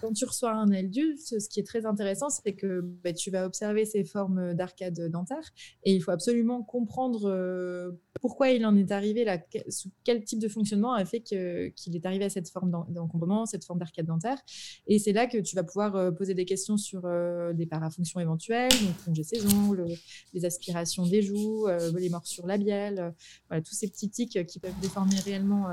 [0.00, 3.46] Quand tu reçois un adulte, ce qui est très intéressant, c'est que bah, tu vas
[3.46, 5.50] observer ces formes d'arcade dentaire
[5.84, 10.38] et il faut absolument comprendre euh, pourquoi il en est arrivé là, sous quel type
[10.38, 14.38] de fonctionnement a fait qu'il est arrivé à cette forme d'encombrement, cette forme d'arcade dentaire.
[14.86, 18.20] Et c'est là que tu vas pouvoir euh, poser des questions sur euh, des parafonctions
[18.20, 19.86] éventuelles, donc ronger ses ongles,
[20.32, 23.14] les aspirations des joues, les morsures labiales,
[23.48, 25.66] voilà, tous ces petits tics qui peuvent déformer réellement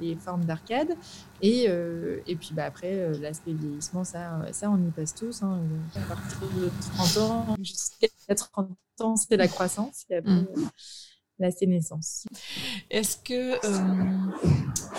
[0.00, 0.94] les formes d'arcade.
[1.42, 5.42] Et, euh, et puis bah, après, euh, l'aspect vieillissement, ça, ça, on y passe tous.
[5.42, 5.62] Hein.
[5.94, 10.04] À partir de 30 ans jusqu'à 30 ans, c'est la croissance.
[10.10, 10.70] Et après, mm.
[11.38, 12.26] la sénescence.
[12.90, 13.58] Est-ce que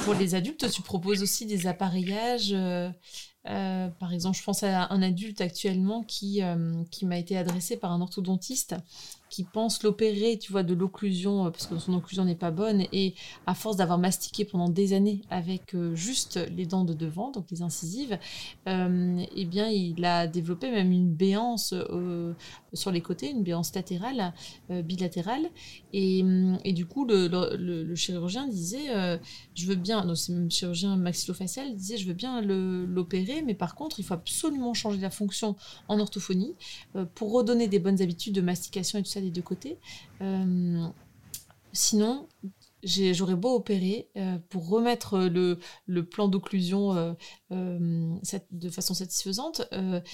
[0.03, 2.55] pour les adultes, tu proposes aussi des appareillages
[3.43, 6.41] par exemple, je pense à un adulte actuellement qui,
[6.91, 8.75] qui m'a été adressé par un orthodontiste
[9.29, 12.85] qui pense l'opérer, tu vois, de l'occlusion, euh, parce que son occlusion n'est pas bonne,
[12.91, 13.13] et
[13.45, 17.45] à force d'avoir mastiqué pendant des années avec euh, juste les dents de devant, donc
[17.51, 18.17] les incisives,
[18.67, 21.73] euh, eh bien, il a développé même une béance
[22.73, 24.33] sur les côtés, une béance latérale,
[24.69, 25.49] bilatérale,
[25.93, 26.23] et,
[26.73, 29.19] du coup, le, chirurgien disait,
[29.55, 33.75] je veux bien, donc c'est le chirurgien maxillofacial, disait, je veux bien l'opérer, mais par
[33.75, 35.55] contre, il faut absolument changer la fonction
[35.87, 36.55] en orthophonie
[37.15, 39.77] pour redonner des bonnes habitudes de mastication et tout ça des deux côtés.
[40.21, 40.87] Euh,
[41.73, 42.27] sinon,
[42.83, 47.15] j'aurais beau opérer euh, pour remettre le, plan d'occlusion
[47.51, 48.15] euh,
[48.51, 49.61] de façon satisfaisante,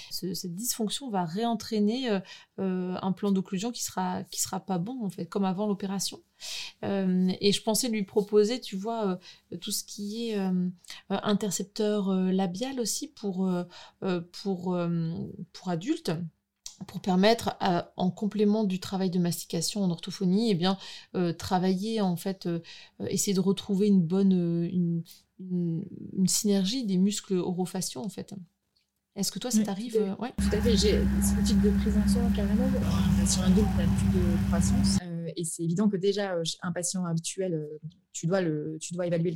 [0.09, 2.19] cette dysfonction va réentraîner
[2.57, 6.21] un plan d'occlusion qui sera qui sera pas bon en fait, comme avant l'opération.
[6.83, 9.19] et je pensais lui proposer, tu vois,
[9.61, 10.39] tout ce qui est
[11.09, 13.49] intercepteur labial aussi pour
[14.31, 14.77] pour
[15.53, 16.11] pour adultes
[16.87, 17.57] pour permettre,
[17.95, 20.77] en complément du travail de mastication en orthophonie, eh bien,
[21.15, 22.59] euh, travailler, en fait, euh,
[23.01, 25.03] euh, essayer de retrouver une bonne une,
[25.39, 28.33] une, synergie des muscles orofaciaux, en fait.
[29.15, 30.33] Est-ce que toi, ça t'arrive ouais?
[30.37, 30.75] Tout à fait.
[30.75, 32.67] J'ai ce type de prise en soin carrément.
[33.25, 34.97] Sur un dos qui a plus de croissance.
[35.35, 37.67] Et c'est évident que déjà, un patient habituel
[38.15, 39.31] tu dois, le, tu dois évaluer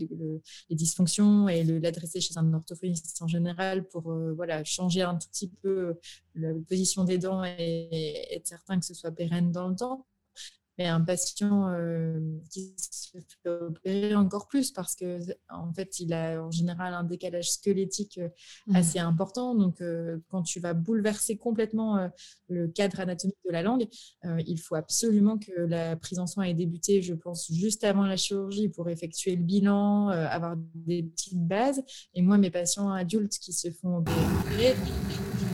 [0.69, 5.49] les dysfonctions et l'adresser chez un orthophoniste en général pour euh, voilà, changer un petit
[5.61, 5.95] peu
[6.33, 10.07] la position des dents et, être certain que ce soit pérenne dans le temps
[10.79, 12.17] mais un patient euh,
[12.49, 17.03] qui se fait opérer encore plus parce que en fait il a en général un
[17.03, 18.29] décalage squelettique euh,
[18.67, 18.75] mmh.
[18.77, 22.09] assez important donc euh, quand tu vas bouleverser complètement
[22.47, 23.87] le cadre anatomique de la langue
[24.23, 28.15] il faut absolument que la prise en soin ait débuté je pense juste avant la
[28.15, 33.51] chirurgie pour effectuer le bilan avoir des petites bases et moi mes patients adultes qui
[33.51, 34.75] se font opérer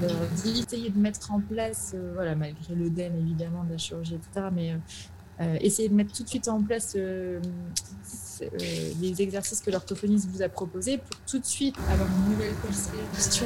[0.01, 4.15] je leur dis essayez de mettre en place voilà malgré l'œdème évidemment de la chirurgie
[4.15, 4.75] etc mais
[5.41, 7.41] euh, essayez de mettre tout de suite en place euh,
[8.41, 8.47] euh,
[9.01, 13.45] les exercices que l'orthophoniste vous a proposés pour tout de suite avoir une nouvelle perception,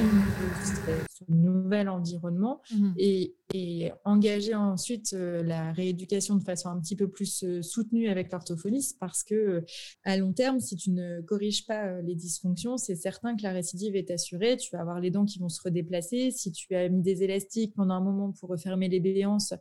[1.29, 2.61] un nouvel environnement.
[2.71, 2.93] Mhm.
[2.97, 8.97] Et et engager ensuite la rééducation de façon un petit peu plus soutenue avec l'orthophoniste
[8.99, 9.65] parce que
[10.03, 13.95] à long terme, si tu ne corriges pas les dysfonctions, c'est certain que la récidive
[13.95, 14.55] est assurée.
[14.57, 16.29] Tu vas avoir les dents qui vont se redéplacer.
[16.29, 19.55] Si tu as mis des élastiques pendant un moment pour refermer les béances,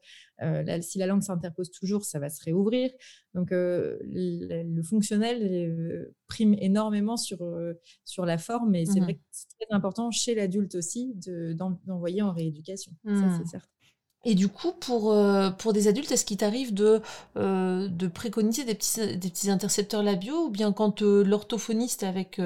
[0.81, 2.91] si la langue s'interpose toujours, ça va se réouvrir.
[3.35, 7.39] Donc le, fonctionnel prime énormément sur,
[8.05, 12.23] sur la forme et c'est mmh vrai que c'est très important chez l'adulte aussi d'envoyer
[12.23, 12.93] en rééducation.
[13.05, 13.47] Ça, c'est mmh.
[13.47, 13.69] certain.
[14.25, 17.01] Et du coup, pour, euh, pour des adultes, est-ce qu'il t'arrive de,
[17.37, 22.41] euh, de préconiser des petits, des petits intercepteurs labiaux ou bien quand euh, l'orthophoniste avec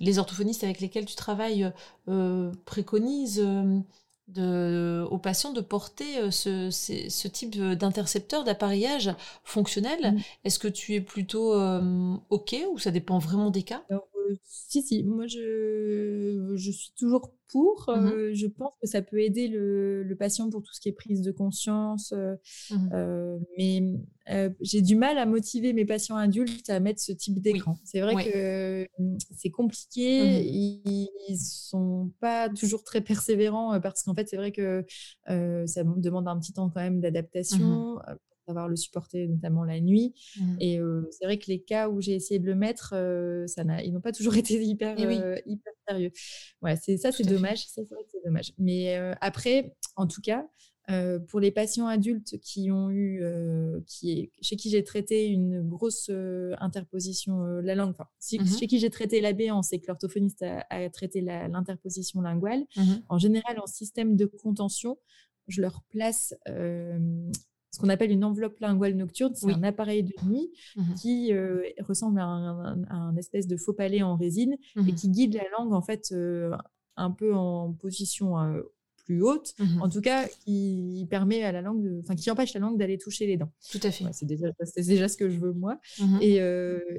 [0.00, 1.72] les orthophonistes avec lesquels tu travailles
[2.66, 3.44] préconise
[4.28, 10.14] de, aux patients de porter ce, ce, type d'intercepteur, d'appareillage fonctionnel.
[10.14, 10.18] Mmh.
[10.44, 11.54] Est-ce que tu es plutôt
[12.30, 13.82] OK ou ça dépend vraiment des cas?
[14.44, 17.88] Si, si, moi je, je suis toujours pour.
[17.88, 20.92] Euh, je pense que ça peut aider le, le, patient pour tout ce qui est
[20.92, 22.12] prise de conscience.
[22.12, 22.34] Euh,
[22.70, 23.82] mmh euh, mais
[24.62, 27.78] j'ai du mal à motiver mes patients adultes à mettre ce type d'écran.
[27.84, 28.88] C'est vrai que
[29.36, 30.42] c'est compliqué.
[30.46, 34.84] Ils, ne sont pas toujours très persévérants parce qu'en fait, c'est vrai que
[35.26, 37.98] ça demande un petit temps quand même d'adaptation
[38.46, 40.14] savoir le supporter, notamment la nuit.
[40.38, 40.56] Mmh.
[40.60, 40.80] Et
[41.10, 42.90] c'est vrai que les cas où j'ai essayé de le mettre,
[43.46, 46.10] ça ils n'ont pas toujours été hyper, hyper sérieux.
[46.62, 47.66] Ouais, c'est ça, c'est dommage.
[47.66, 48.52] Ça, c'est vrai que c'est dommage.
[48.58, 50.46] Mais après, en tout cas,
[51.28, 53.22] pour les patients adultes qui ont eu,
[53.86, 56.10] qui chez qui j'ai traité une grosse
[56.58, 60.90] interposition la langue, enfin, mmh chez qui j'ai traité la béance et que l'orthophoniste a,
[60.90, 64.98] traité l'interposition linguale, mmh en général en système de contention,
[65.48, 66.34] je leur place
[67.74, 69.32] ce qu'on appelle une enveloppe linguale nocturne.
[69.34, 74.02] C'est un appareil de nuit mmh qui euh, ressemble à un, espèce de faux palais
[74.02, 76.56] en résine et mmh qui guide la langue en fait euh,
[76.96, 78.62] un peu en position euh,
[79.04, 82.60] plus haute, mmh en tout cas qui permet à la langue, enfin qui empêche la
[82.60, 83.50] langue d'aller toucher les dents.
[83.72, 84.04] Tout à fait.
[84.12, 85.80] c'est déjà, déjà, ce que je veux moi.
[86.22, 86.36] et,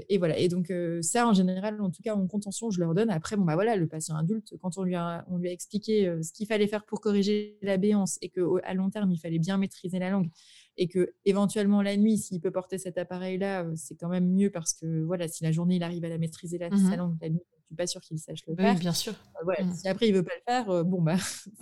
[0.09, 0.37] et, voilà.
[0.37, 3.09] Et donc ça, en général, en tout cas en contention, je leur donne.
[3.09, 6.13] Après, bon bah voilà, le patient adulte, quand on lui a, on lui a expliqué
[6.21, 9.57] ce qu'il fallait faire pour corriger la béance et qu'à long terme il fallait bien
[9.57, 10.29] maîtriser la langue
[10.77, 14.49] et que éventuellement la nuit, s'il peut porter cet appareil-là, euh, c'est quand même mieux
[14.49, 17.17] parce que voilà, si la journée il arrive à la maîtriser la, mmh sa langue,
[17.21, 18.73] la nuit, je suis pas sûre qu'il sache le faire.
[18.73, 19.13] Oui, bien sûr.
[19.47, 19.73] Euh, mmh.
[19.73, 21.17] Si après il veut pas le faire, euh, bon bah,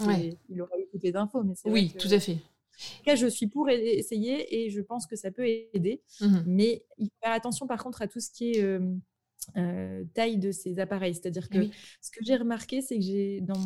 [0.49, 1.43] il aura eu toutes les infos.
[1.43, 2.34] Mais oui, tout à fait.
[2.34, 6.02] En tout cas, je suis pour essayer et je pense que ça peut aider.
[6.21, 8.80] Mmh mais il faut faire attention par contre à tout ce qui est
[9.58, 11.13] euh, taille de ces appareils.
[11.13, 11.65] C'est-à-dire que
[12.01, 13.60] ce que j'ai remarqué, c'est que j'ai dans,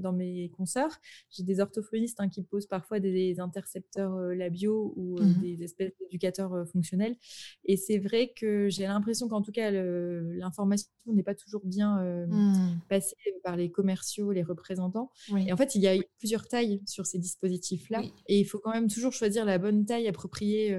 [0.00, 5.18] dans mes concerts, j'ai des orthophonistes hein, qui posent parfois des, intercepteurs euh, labiaux ou
[5.18, 7.16] euh, mmh des espèces d'éducateurs fonctionnels.
[7.64, 12.80] Et c'est vrai que j'ai l'impression qu'en tout cas, l'information n'est pas toujours bien mmh.
[12.88, 15.10] passée par les commerciaux, les représentants.
[15.36, 18.02] Et en fait, il y a plusieurs tailles sur ces dispositifs-là.
[18.26, 20.76] Et il faut quand même toujours choisir la bonne taille appropriée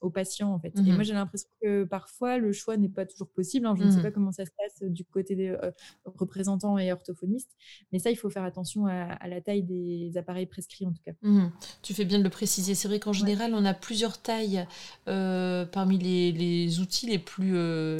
[0.00, 0.52] aux patients.
[0.52, 0.72] En fait.
[0.76, 3.84] Et mmh moi, j'ai l'impression que parfois, le choix n'est pas toujours possible Hein, je
[3.84, 4.02] ne sais mmh.
[4.02, 5.56] pas comment ça se passe du côté des
[6.04, 7.50] représentants et orthophonistes,
[7.92, 11.12] mais ça, il faut faire attention à, la taille des appareils prescrits en tout cas.
[11.22, 11.46] Mmh.
[11.82, 12.74] Tu fais bien de le préciser.
[12.74, 14.66] C'est vrai qu'en général, on a plusieurs tailles
[15.04, 17.54] parmi les, outils les plus,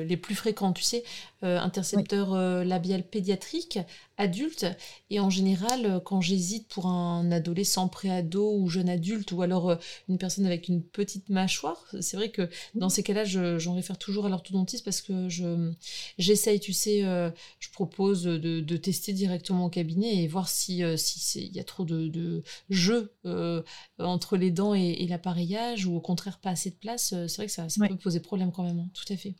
[0.04, 0.72] les plus fréquents.
[0.72, 1.04] Tu sais,
[1.42, 2.34] intercepteur
[2.64, 3.78] labial pédiatrique,
[4.22, 4.66] adulte.
[5.10, 9.70] Et en général, euh, quand j'hésite pour un adolescent préado ou jeune adulte, ou alors
[9.70, 9.76] euh,
[10.08, 14.26] une personne avec une petite mâchoire, c'est vrai que dans ces cas-là, j'en réfère toujours
[14.26, 15.72] à l'orthodontiste parce que je
[16.18, 21.46] j'essaye, tu sais, euh, je propose de, tester directement au cabinet et voir si si
[21.46, 23.12] il y a trop de, de jeu
[23.98, 27.14] entre les dents et, l'appareillage ou au contraire pas assez de place.
[27.26, 28.78] C'est vrai que ça, ça peut poser problème quand même.
[28.78, 28.90] Hein.
[28.94, 29.34] Tout à fait.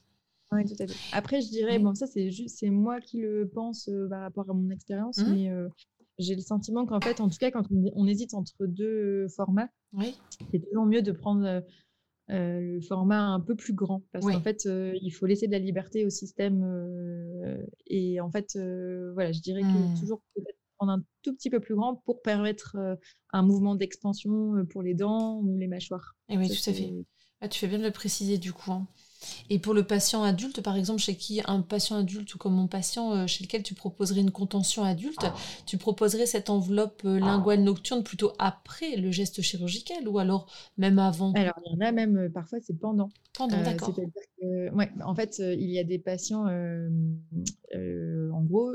[0.53, 0.95] Oui, tout à fait.
[1.13, 4.55] Après, je dirais, bon, ça, c'est juste, c'est moi qui le pense par rapport à
[4.55, 5.35] mon expérience, mmh.
[5.35, 5.51] mais
[6.19, 10.15] j'ai le sentiment qu'en fait, en tout cas, quand on, hésite entre deux formats, oui.
[10.51, 11.63] c'est toujours mieux de prendre
[12.29, 16.05] le format un peu plus grand, parce qu'en fait, il faut laisser de la liberté
[16.05, 16.63] au système.
[17.87, 18.59] et en fait,
[19.15, 20.01] voilà, je dirais que mmh.
[20.01, 22.77] toujours peut-être prendre un tout petit peu plus grand pour permettre
[23.33, 26.15] un mouvement d'expansion pour les dents ou les mâchoires.
[26.29, 26.93] Et oui, tout à fait.
[27.41, 28.71] Ah, tu fais bien de le préciser du coup.
[28.71, 28.87] Hein.
[29.51, 32.67] Et pour le patient adulte, par exemple, chez qui un patient adulte ou comme mon
[32.67, 35.25] patient euh, chez lequel tu proposerais une contention adulte,
[35.67, 40.47] tu proposerais cette enveloppe euh, linguale nocturne plutôt après le geste chirurgical ou alors
[40.79, 43.09] même avant Alors, il y en a même euh, parfois, c'est pendant.
[43.33, 43.95] Pendant, d'accord.
[43.95, 48.73] C'est-à-dire que, ouais, en fait, il y a des patients, en gros,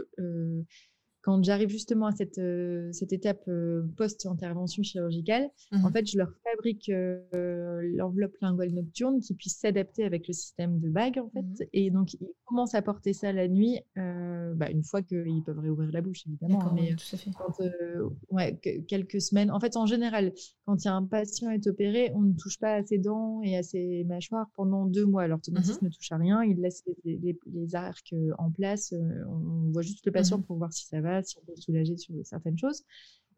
[1.21, 6.17] quand j'arrive justement à cette, euh, cette étape euh, post-intervention chirurgicale, en mmh fait, je
[6.17, 11.29] leur fabrique euh, l'enveloppe linguale nocturne qui puisse s'adapter avec le système de bague, en
[11.29, 11.41] fait.
[11.41, 15.59] Mmh et donc, ils commencent à porter ça la nuit bah, une fois qu'ils peuvent
[15.59, 16.63] réouvrir la bouche, évidemment.
[16.63, 17.31] Hein, mais tout à fait.
[17.31, 17.59] Quand,
[18.31, 19.51] ouais, quelques semaines.
[19.51, 20.31] En fait, en général,
[20.65, 24.05] quand un patient est opéré, on ne touche pas à ses dents et à ses
[24.05, 25.27] mâchoires pendant deux mois.
[25.27, 27.37] L'orthodontiste mmh ne touche à rien, il laisse les,
[27.73, 28.93] arcs en place.
[29.27, 32.15] On voit juste le patient pour voir si ça va, si on peut soulager sur
[32.23, 32.83] certaines choses.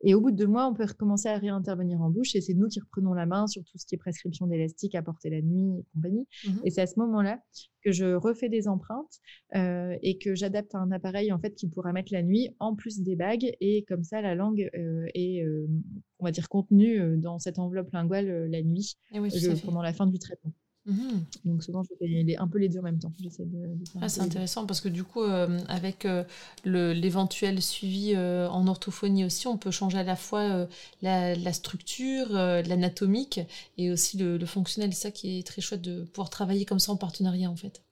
[0.01, 2.53] Et au bout de deux mois, on peut recommencer à réintervenir en bouche et c'est
[2.53, 5.41] nous qui reprenons la main sur tout ce qui est prescription d'élastique à porter la
[5.41, 6.25] nuit et compagnie.
[6.45, 7.41] Mmh et c'est à ce moment-là
[7.83, 9.19] que je refais des empreintes
[9.55, 13.01] euh, et que j'adapte un appareil en fait qui pourra mettre la nuit en plus
[13.01, 15.67] des bagues et comme ça la langue euh, est, euh,
[16.19, 18.97] on va dire, contenue dans cette enveloppe linguale la nuit
[19.65, 20.53] pendant la fin du traitement.
[20.85, 21.19] Mmh.
[21.45, 23.11] Donc souvent, je fais un peu les deux en même temps.
[24.01, 26.23] ah, c'est intéressant parce que du coup, euh, avec euh,
[26.65, 30.67] l'éventuel suivi euh, en orthophonie aussi, on peut changer à la fois
[31.01, 33.41] la, structure, l'anatomique
[33.77, 34.93] et aussi le, le fonctionnel.
[34.93, 37.83] C'est ça qui est très chouette de pouvoir travailler comme ça en partenariat en fait.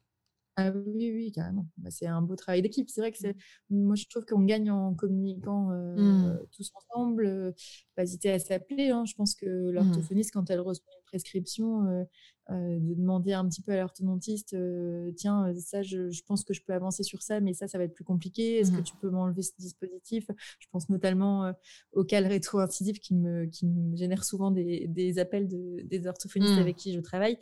[0.60, 1.68] Ah oui, oui, carrément.
[1.78, 2.90] Bah, c'est un beau travail d'équipe.
[2.90, 3.36] C'est vrai que c'est,
[3.70, 6.40] moi, je trouve qu'on gagne en communiquant mmh.
[6.52, 7.54] tous ensemble.
[7.96, 8.90] pas hésiter à s'appeler.
[8.90, 9.06] Hein.
[9.06, 9.70] Je pense que mmh.
[9.70, 12.06] l'orthophoniste, quand elle reçoit prescription,
[12.50, 16.54] euh, de demander un petit peu à l'orthodontiste, euh, tiens, euh, ça, je, pense que
[16.54, 18.60] je peux avancer sur ça, mais ça, ça va être plus compliqué.
[18.60, 18.84] Est-ce que mmh.
[18.84, 20.32] tu peux m'enlever ce dispositif?
[20.60, 21.52] Je pense notamment
[21.92, 26.56] au cal rétro-incisif qui me, qui me génère souvent des, des appels de, des orthophonistes
[26.56, 26.60] mmh.
[26.60, 27.38] avec qui je travaille.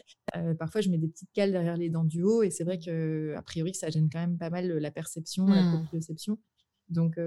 [0.57, 3.35] parfois, je mets des petites cales derrière les dents du haut et c'est vrai que
[3.37, 5.71] a priori, ça gêne quand même pas mal la perception, la mmh.
[5.77, 6.39] proprioception.
[6.89, 7.17] Donc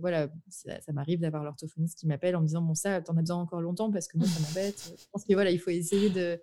[0.00, 3.38] voilà, ça, m'arrive d'avoir l'orthophoniste qui m'appelle en me disant bon ça, t'en as besoin
[3.38, 4.94] encore longtemps parce que moi ça m'embête.
[4.98, 6.40] Je pense que voilà, il faut essayer de,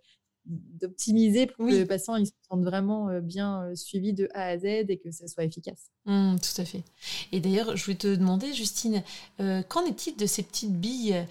[0.47, 4.47] d'optimiser pour que le patient il se sente vraiment euh, bien euh, suivi de A
[4.47, 5.91] à Z et que ça soit efficace.
[6.05, 6.83] Mmh, tout à fait.
[7.31, 9.03] Et d'ailleurs, je voulais te demander, Justine,
[9.39, 11.25] euh, qu'en est-il de ces petites billes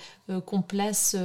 [0.45, 1.17] qu'on place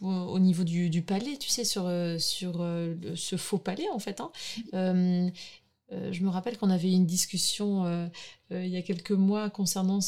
[0.00, 2.66] au niveau du, palais, tu sais, sur, sur
[3.14, 4.30] ce faux palais en fait hein?
[4.74, 5.28] Euh,
[6.10, 8.06] je me rappelle qu'on avait une discussion euh,
[8.52, 9.98] euh, il y a quelques mois concernant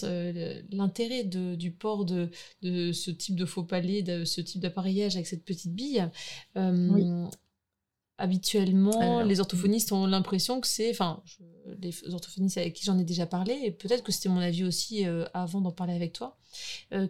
[0.70, 2.30] l'intérêt du port de,
[2.62, 6.09] ce type de faux palais, de ce type d'appareillage avec cette petite bille.
[8.16, 11.20] Habituellement, les orthophonistes ont l'impression que c'est, enfin,
[11.80, 15.05] les orthophonistes avec qui j'en ai déjà parlé, et peut-être que c'était mon avis aussi
[15.32, 16.39] avant d'en parler avec toi,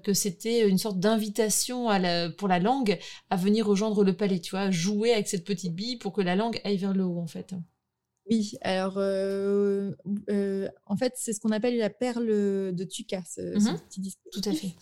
[0.02, 1.88] que c'était une sorte d'invitation
[2.38, 2.98] pour la langue
[3.28, 6.36] à venir rejoindre le palais, tu vois, jouer avec cette petite bille pour que la
[6.36, 7.54] langue aille vers le haut en fait.
[8.30, 8.96] Oui, alors
[10.86, 14.52] en fait, c'est ce qu'on appelle la perle de Tuca, ce, mmh petit Tout à
[14.52, 14.74] fait.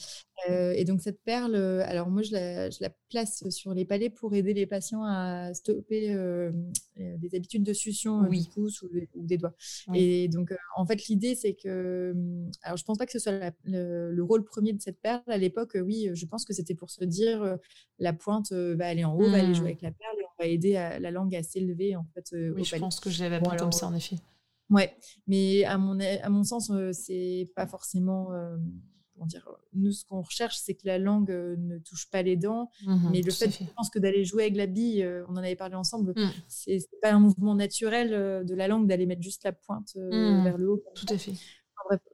[0.77, 4.35] et donc cette perle, alors moi je la, je la, place sur les palais pour
[4.35, 6.17] aider les patients à stopper
[6.97, 9.55] des habitudes de succion du pouce ou, des doigts.
[9.93, 13.53] Et donc en fait l'idée c'est que, mmh, alors je pense pas que ce soit
[13.65, 15.77] le, rôle premier de cette perle à l'époque.
[15.83, 17.59] oui, je pense que c'était pour se dire
[17.99, 19.67] la pointe va aller en haut, va aller jouer mmh.
[19.67, 22.35] avec la perle va aider la langue à s'élever en fait.
[22.55, 24.17] oui, je pense que je l'avais appris comme ça en effet.
[24.71, 24.95] Ouais,
[25.27, 28.31] mais à mon, à mon sens, c'est pas forcément
[29.27, 32.71] dire, nous, ce qu'on recherche, c'est que la langue euh, ne touche pas les dents.
[32.85, 35.39] Mmh mais le fait, je pense que d'aller jouer avec la bille, euh, on en
[35.39, 36.31] avait parlé ensemble, mmh.
[36.49, 40.45] c'est pas un mouvement naturel euh, de la langue d'aller mettre juste la pointe mmh.
[40.45, 40.83] vers le haut.
[40.95, 41.33] Tout à fait.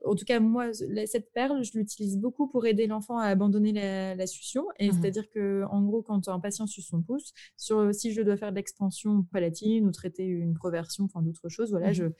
[0.05, 3.73] En tout cas, moi, cette perle, je l'utilise beaucoup pour aider l'enfant à abandonner
[4.15, 4.65] la, succion.
[4.77, 8.37] Et c'est-à-dire que, en gros, quand un patient suce son pouce, sur, si je dois
[8.37, 12.11] faire de l'expansion palatine ou traiter une proversion, enfin d'autres choses, voilà, je,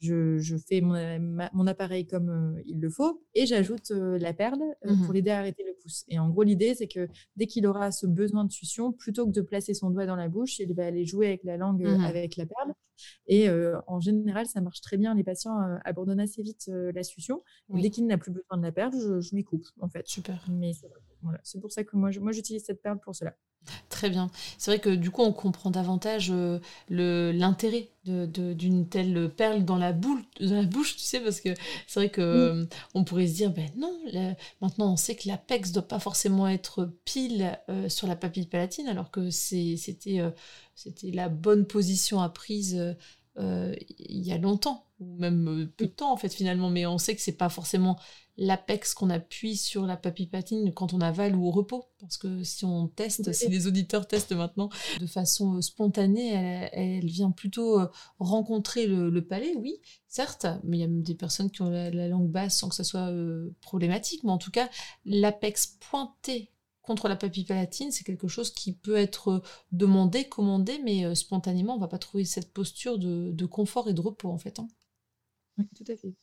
[0.00, 4.94] je, fais mon, appareil comme euh, il le faut et j'ajoute euh, la perle euh,
[4.94, 6.04] mmh pour l'aider à arrêter le pouce.
[6.08, 9.32] Et en gros, l'idée, c'est que dès qu'il aura ce besoin de succion, plutôt que
[9.32, 12.04] de placer son doigt dans la bouche, il va aller jouer avec la langue mmh
[12.04, 12.72] avec la perle.
[13.26, 13.48] Et
[13.86, 15.14] en général, ça marche très bien.
[15.14, 17.42] Les patients abandonnent assez vite la succion.
[17.68, 20.06] Dès qu'il n'a plus besoin de la perle, je, lui coupe, en fait.
[20.06, 20.44] Super.
[20.50, 20.72] Mais
[21.42, 23.36] c'est pour ça que moi, moi j'utilise cette perle pour cela.
[23.90, 24.30] Très bien.
[24.56, 29.92] C'est vrai que du coup, on comprend davantage euh, l'intérêt d'une telle perle dans la,
[29.92, 31.50] boule, dans la bouche, tu sais, parce que
[31.86, 33.94] c'est vrai que euh, on pourrait se dire, ben non,
[34.62, 38.88] maintenant on sait que l'apex doit pas forcément être pile euh, sur la papille palatine,
[38.88, 40.22] alors que c'était
[40.82, 42.96] c'était la bonne position à prise
[43.38, 47.14] il y a longtemps, ou même peu de temps en fait finalement, mais on sait
[47.14, 47.98] que c'est pas forcément
[48.40, 51.84] l'apex qu'on appuie sur la papille-patine quand on avale ou au repos.
[52.00, 56.30] Parce que si on teste, si les auditeurs testent maintenant de façon euh, spontanée,
[56.72, 57.86] elle, vient plutôt euh,
[58.18, 59.76] rencontrer le, palais, oui,
[60.08, 62.74] certes, mais il y a même des personnes qui ont la, langue basse sans que
[62.74, 64.24] ça soit euh, problématique.
[64.24, 64.70] Mais en tout cas,
[65.04, 66.50] l'apex pointé
[66.82, 71.78] contre la papille palatine, c'est quelque chose qui peut être demandé, commandé, mais spontanément, on
[71.78, 74.58] va pas trouver cette posture de, confort et de repos en fait.
[74.58, 74.68] Hein.
[75.58, 76.14] Oui, tout à fait.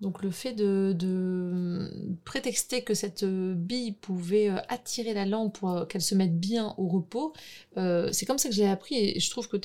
[0.00, 1.90] Donc le fait de,
[2.24, 6.74] prétexter que cette bille pouvait euh, attirer la langue pour euh, qu'elle se mette bien
[6.78, 7.32] au repos,
[7.76, 9.56] euh, c'est comme ça que j'ai appris et je trouve que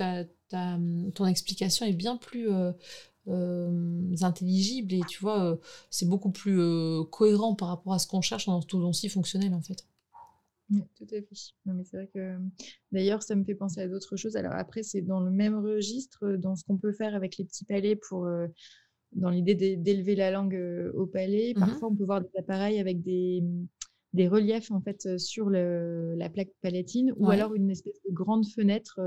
[1.12, 2.50] ton explication est bien plus
[4.22, 5.58] intelligibles et tu vois,
[5.90, 6.60] c'est beaucoup plus
[7.12, 9.86] cohérent par rapport à ce qu'on cherche en orthodontie fonctionnelle en fait.
[10.74, 11.54] Oui, tout à fait.
[11.66, 12.38] Non, mais c'est vrai que
[12.92, 14.36] d'ailleurs, ça me fait penser à d'autres choses.
[14.36, 17.66] Alors après, c'est dans le même registre, dans ce qu'on peut faire avec les petits
[17.66, 18.28] palais pour,
[19.14, 20.60] dans l'idée d'élever la langue
[20.96, 21.54] au palais.
[21.56, 23.44] Mmh Parfois, on peut voir des appareils avec des,
[24.14, 28.48] des reliefs en fait sur le, la plaque palatine ou alors une espèce de grande
[28.48, 29.00] fenêtre.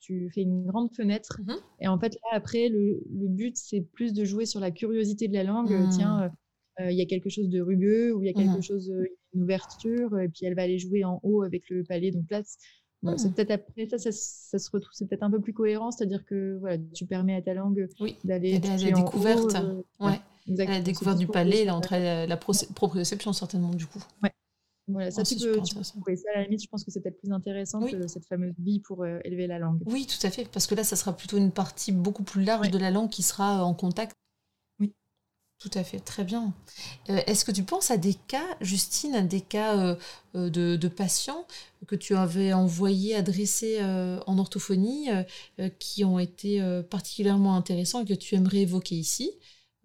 [0.00, 3.80] Tu, fais une grande fenêtre mmh et en fait là après le, le but c'est
[3.80, 5.88] plus de jouer sur la curiosité de la langue.
[5.90, 6.28] Tiens,
[6.78, 6.90] mmh.
[6.90, 8.92] il y a quelque chose de rugueux ou il y a quelque chose,
[9.34, 12.10] une ouverture et puis elle va aller jouer en haut avec le palais.
[12.10, 12.42] Donc là
[13.16, 16.58] c'est peut-être après ça, ça, se retrouve, c'est peut-être un peu plus cohérent, c'est-à-dire que
[16.60, 17.88] voilà, tu permets à ta langue
[18.24, 19.56] d'aller à la découverte,
[20.00, 20.20] ouais,
[20.58, 24.02] à la découverte du palais, là, entre la proprioception certainement du coup.
[24.22, 24.30] Ouais.
[24.88, 25.64] Voilà, ça, tu peux,
[26.16, 28.80] ça, à la limite, je pense que c'est peut-être plus intéressant que cette fameuse bille
[28.80, 29.80] pour euh, élever la langue.
[29.86, 32.68] Oui, tout à fait, parce que là, ça sera plutôt une partie beaucoup plus large
[32.70, 34.16] de la langue qui sera euh, en contact.
[35.62, 36.52] Tout à fait, très bien.
[37.08, 39.96] Euh, est-ce que tu penses à des cas, Justine, à des cas
[40.34, 41.46] de, de, patients
[41.86, 45.08] que tu avais envoyés, adressés en orthophonie,
[45.78, 46.60] qui ont été
[46.90, 49.30] particulièrement intéressants et que tu aimerais évoquer ici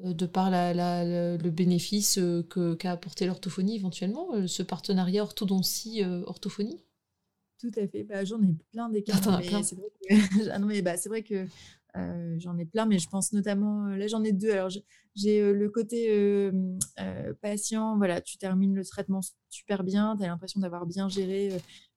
[0.03, 2.43] euh, de par le bénéfice euh,
[2.75, 6.83] qu'a apporté l'orthophonie éventuellement, euh, ce partenariat orthodontie-orthophonie
[7.59, 9.15] Tout à fait, bah, j'en ai plein des cas.
[9.15, 11.47] C'est vrai que, ah non, mais, bah, vrai que
[12.37, 14.51] j'en ai plein, mais je pense notamment, là j'en ai deux.
[14.51, 14.69] Alors
[15.15, 16.51] j'ai le côté
[17.41, 21.51] patient, voilà, tu termines le traitement super bien, tu as l'impression d'avoir bien géré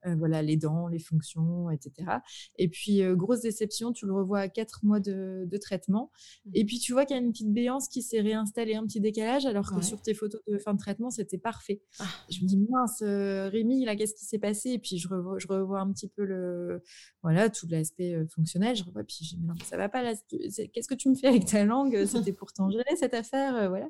[0.07, 2.11] euh, voilà, les dents, les fonctions, etc.
[2.57, 6.11] Et puis, euh, grosse déception, tu le revois à quatre mois de, traitement.
[6.47, 6.51] Mmh.
[6.55, 9.01] Et puis, tu vois qu'il y a une petite béance qui s'est réinstallée, un petit
[9.01, 11.83] décalage, alors que sur tes photos de fin de traitement, c'était parfait.
[11.99, 12.05] Ah.
[12.31, 14.71] Je me dis, mince, euh, Rémi, là, qu'est-ce qui s'est passé?
[14.71, 16.83] Et puis, je revois, je revois un petit peu le,
[17.23, 18.77] voilà, tout l'aspect fonctionnel.
[18.77, 20.15] Je revois, puis je dis, mais non, ça va pas là.
[20.31, 22.05] Qu'est-ce que tu me fais avec ta langue?
[22.07, 23.89] C'était pourtant géré cette affaire, voilà.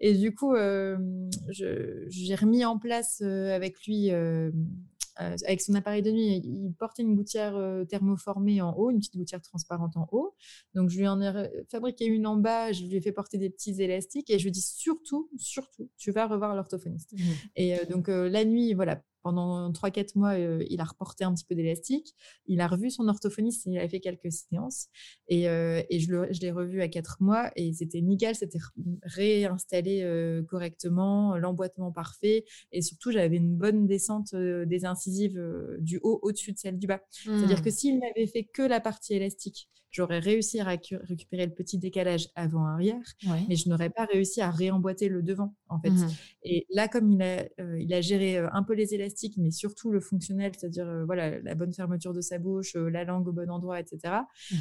[0.00, 0.56] Et du coup,
[1.50, 4.10] j'ai remis en place avec lui
[5.20, 8.98] euh, avec son appareil de nuit, il portait une gouttière euh, thermoformée en haut, une
[8.98, 10.34] petite gouttière transparente en haut.
[10.74, 13.50] Donc, je lui en ai fabriqué une en bas, je lui ai fait porter des
[13.50, 17.12] petits élastiques et je lui dis surtout, surtout, tu vas revoir l'orthophoniste.
[17.12, 17.18] Mmh.
[17.56, 21.44] Et euh, donc, la nuit, voilà, pendant 3-4 mois, euh, il a reporté un petit
[21.44, 22.14] peu d'élastique.
[22.46, 24.88] Il a revu son orthophoniste, il a fait quelques séances.
[25.28, 28.58] Et, euh, et je, l'ai revu à 4 mois et c'était nickel, c'était
[29.02, 32.44] réinstallé euh, correctement, l'emboîtement parfait.
[32.72, 35.40] Et surtout, j'avais une bonne descente des incisives
[35.78, 37.00] du haut au-dessus de celle du bas.
[37.10, 37.62] C'est-à-dire mmh.
[37.62, 42.28] que s'il n'avait fait que la partie élastique, j'aurais réussi à récupérer le petit décalage
[42.34, 43.02] avant-arrière,
[43.48, 45.90] mais je n'aurais pas réussi à réemboîter le devant, en fait.
[45.90, 46.08] Mmh
[46.44, 49.52] et là, comme il a, euh, il a géré euh, un peu les élastiques, mais
[49.52, 53.32] surtout le fonctionnel, c'est-à-dire euh, voilà, la bonne fermeture de sa bouche, la langue au
[53.32, 54.14] bon endroit, etc.,
[54.50, 54.56] mmh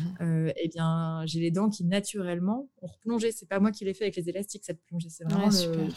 [0.55, 3.31] eh bien, j'ai les dents qui, naturellement, ont replongé.
[3.31, 5.89] C'est pas moi qui l'ai fait avec les élastiques, cette plongée, c'est vraiment le...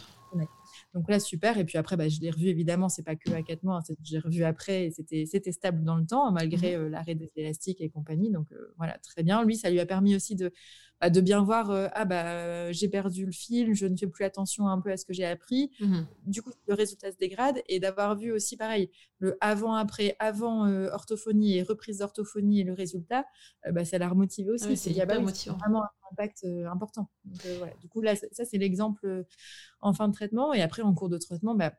[0.94, 1.58] Donc là, super.
[1.58, 3.78] Et puis après, bah, je l'ai revu, évidemment, c'est pas que à quatre mois.
[3.78, 7.30] Hein, j'ai revu après et c'était, c'était stable dans le temps, malgré mmh l'arrêt des
[7.36, 8.30] élastiques et compagnie.
[8.30, 9.44] Donc voilà, très bien.
[9.44, 10.52] Lui, ça lui a permis aussi de,
[11.00, 14.68] bah, de bien voir ah bah j'ai perdu le fil, je ne fais plus attention
[14.68, 15.70] un peu à ce que j'ai appris.
[15.80, 20.16] Mmh du coup, le résultat se dégrade et d'avoir vu aussi pareil le avant après
[20.18, 23.26] avant orthophonie et reprise d'orthophonie et le résultat,
[23.70, 24.66] bah, ça l'a remotivé aussi.
[24.70, 25.28] Ah c'est il y a vraiment
[25.82, 27.10] un impact important.
[27.80, 29.24] Du coup là, ça, c'est l'exemple
[29.80, 31.74] en fin de traitement et après en cours de traitement, bah,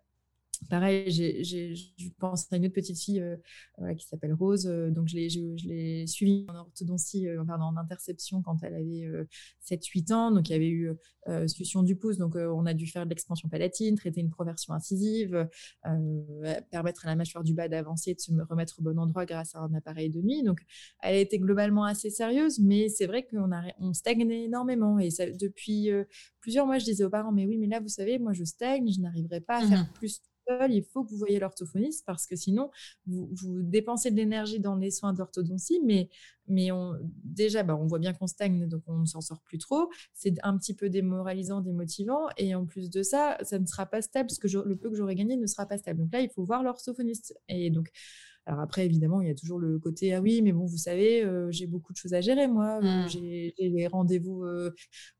[0.70, 4.68] Pareil, je pense à une autre petite fille euh, qui s'appelle Rose.
[4.68, 9.28] Euh, donc, je l'ai suivie en orthodontie, euh, en interception quand elle avait
[9.62, 10.32] 7-8 ans.
[10.32, 10.92] Donc, il y avait eu
[11.48, 12.18] solution du pouce.
[12.18, 15.48] Donc, on a dû faire de l'expansion palatine, traiter une proversion incisive,
[16.72, 19.56] permettre à la mâchoire du bas d'avancer et de se remettre au bon endroit grâce
[19.56, 20.44] à un appareil de nuit.
[20.44, 20.62] Donc,
[21.02, 23.50] elle a été globalement assez sérieuse, mais c'est vrai qu'on
[23.80, 25.00] on stagnait énormément.
[25.00, 25.90] Et ça, depuis
[26.40, 28.88] plusieurs mois, je disais aux parents, mais oui, mais là, vous savez, moi, je stagne,
[28.92, 30.08] je n'arriverai pas à faire mmh
[30.70, 32.72] il faut que vous voyez l'orthophoniste parce que sinon,
[33.08, 33.30] vous,
[33.64, 36.10] dépensez de l'énergie dans les soins d'orthodontie, mais,
[36.48, 36.94] mais on,
[37.24, 39.90] déjà, bah, on voit bien qu'on stagne, donc on ne s'en sort plus trop.
[40.14, 44.02] C'est un petit peu démoralisant, démotivant, et en plus de ça, ça ne sera pas
[44.02, 46.00] stable, parce que le peu que j'aurai gagné ne sera pas stable.
[46.00, 47.36] Donc là, il faut voir l'orthophoniste.
[47.50, 47.90] Et donc,
[48.48, 51.24] alors après, évidemment, il y a toujours le côté ah oui, mais bon, vous savez,
[51.24, 52.80] euh, j'ai beaucoup de choses à gérer moi.
[52.84, 53.10] Euh, mmh.
[53.10, 54.72] J'ai les rendez-vous euh,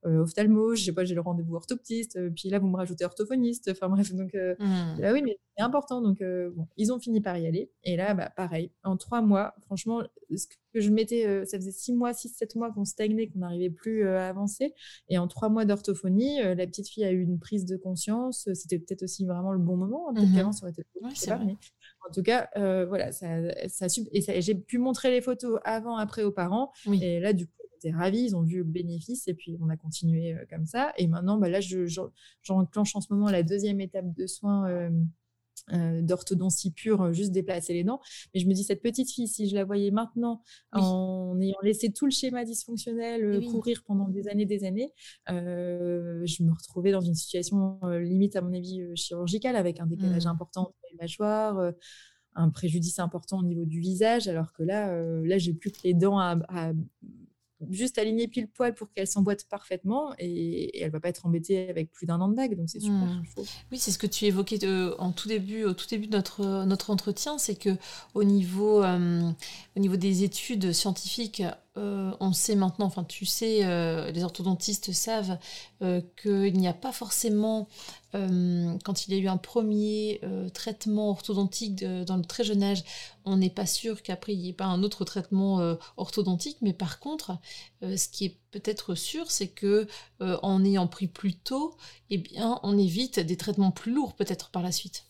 [0.04, 2.20] ophtalmo, je sais pas, j'ai le rendez-vous orthoptiste.
[2.36, 3.70] puis là, vous me rajoutez orthophoniste.
[3.72, 6.02] Enfin bref, donc ah oui, mais c'est important.
[6.02, 7.72] Donc bon, ils ont fini par y aller.
[7.84, 10.04] Et là, bah, pareil, en trois mois, franchement,
[10.36, 13.72] ce que je mettais, ça faisait six mois, six, sept mois qu'on stagnait, qu'on n'arrivait
[13.72, 14.74] plus à avancer.
[15.10, 18.48] Et en trois mois d'orthophonie, la petite fille a eu une prise de conscience.
[18.54, 20.10] C'était peut-être aussi vraiment le bon moment.
[20.10, 20.86] Hein, peut-être mmh qu'avant, ça aurait été.
[21.02, 21.58] Ouais, pas, mais
[22.08, 23.28] en tout cas, euh, voilà, ça,
[23.68, 26.72] ça et j'ai pu montrer les photos avant, après aux parents.
[27.02, 29.78] Et là, du coup, étaient ravis, ils ont vu le bénéfice et puis on a
[29.78, 30.94] continué comme ça.
[30.98, 31.60] Et maintenant, bah, là,
[32.42, 34.90] j'enclenche en ce moment la deuxième étape de soins
[35.74, 38.00] euh, d'orthodontie pure, euh, juste déplacer les dents.
[38.34, 41.92] Mais je me dis, cette petite fille, si je la voyais maintenant, en ayant laissé
[41.92, 44.94] tout le schéma dysfonctionnel euh, courir pendant des années, des années,
[45.28, 50.30] je me retrouvais dans une situation limite, à mon avis, chirurgicale, avec un décalage mmh.
[50.30, 51.74] important entre les mâchoires
[52.38, 54.94] un préjudice important au niveau du visage, alors que là,
[55.24, 56.36] là j'ai plus que les dents à,
[57.70, 61.92] juste aligner pile poil pour qu'elle s'emboîte parfaitement et, elle va pas être embêtée avec
[61.92, 63.24] plus d'un an de bague donc c'est super mmh.
[63.72, 64.60] oui c'est ce que tu évoquais
[65.00, 67.70] en tout début au tout début de notre notre entretien c'est que
[68.14, 69.32] au niveau euh,
[69.76, 71.44] au niveau des études scientifiques
[71.78, 75.38] euh, on sait maintenant, enfin tu sais, euh, les orthodontistes savent
[75.82, 77.68] euh, qu'il n'y a pas forcément,
[78.14, 80.22] quand il y a eu un premier
[80.54, 82.82] traitement orthodontique dans le très jeune âge,
[83.26, 87.02] on n'est pas sûr qu'après il n'y ait pas un autre traitement orthodontique, mais par
[87.02, 87.38] contre,
[87.82, 89.86] ce qui est peut-être sûr, c'est que
[90.22, 91.76] en ayant pris plus tôt,
[92.10, 95.04] eh bien, on évite des traitements plus lourds peut-être par la suite.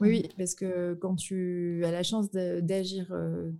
[0.00, 3.12] Oui, oui, parce que quand tu as la chance d'agir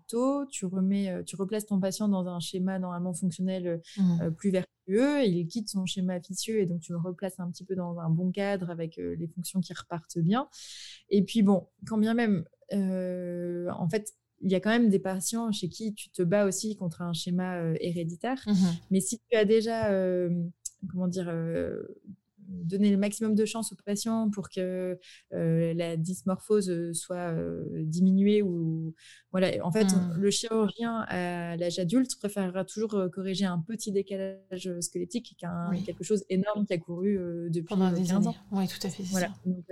[0.09, 4.31] tôt, tu remets, tu replaces ton patient dans un schéma normalement fonctionnel mmh.
[4.37, 7.75] plus vertueux, il quitte son schéma vicieux et donc tu le replaces un petit peu
[7.75, 10.49] dans un bon cadre avec les fonctions qui repartent bien.
[11.11, 15.51] Et puis bon, quand bien même, en fait, il y a quand même des patients
[15.51, 18.43] chez qui tu te bats aussi contre un schéma héréditaire.
[18.47, 18.53] Mmh
[18.91, 19.91] Mais si tu as déjà,
[20.91, 21.33] comment dire,
[22.49, 24.99] donner le maximum de chance aux patients pour que
[25.33, 28.95] euh, la dysmorphose euh, soit euh, diminuée ou
[29.33, 30.15] voilà en fait mmh.
[30.19, 36.25] le chirurgien à l'âge adulte préférera toujours corriger un petit décalage squelettique qu'un quelque chose
[36.29, 37.19] énorme qui a couru
[37.51, 38.29] depuis pendant des années.
[38.29, 38.35] ans.
[38.53, 39.03] Oui, tout à fait.
[39.05, 39.29] Voilà.
[39.45, 39.65] Donc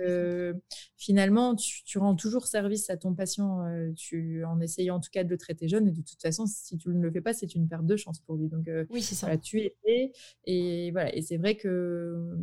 [0.97, 3.65] finalement tu, rends toujours service à ton patient
[3.95, 6.77] tu en essayant en tout cas de le traiter jeune et de toute façon si
[6.77, 8.49] tu ne le fais pas c'est une perte de chance pour lui.
[8.49, 9.27] Donc oui, c'est ça.
[9.27, 10.11] Voilà, tu es
[10.45, 12.37] et voilà et c'est vrai que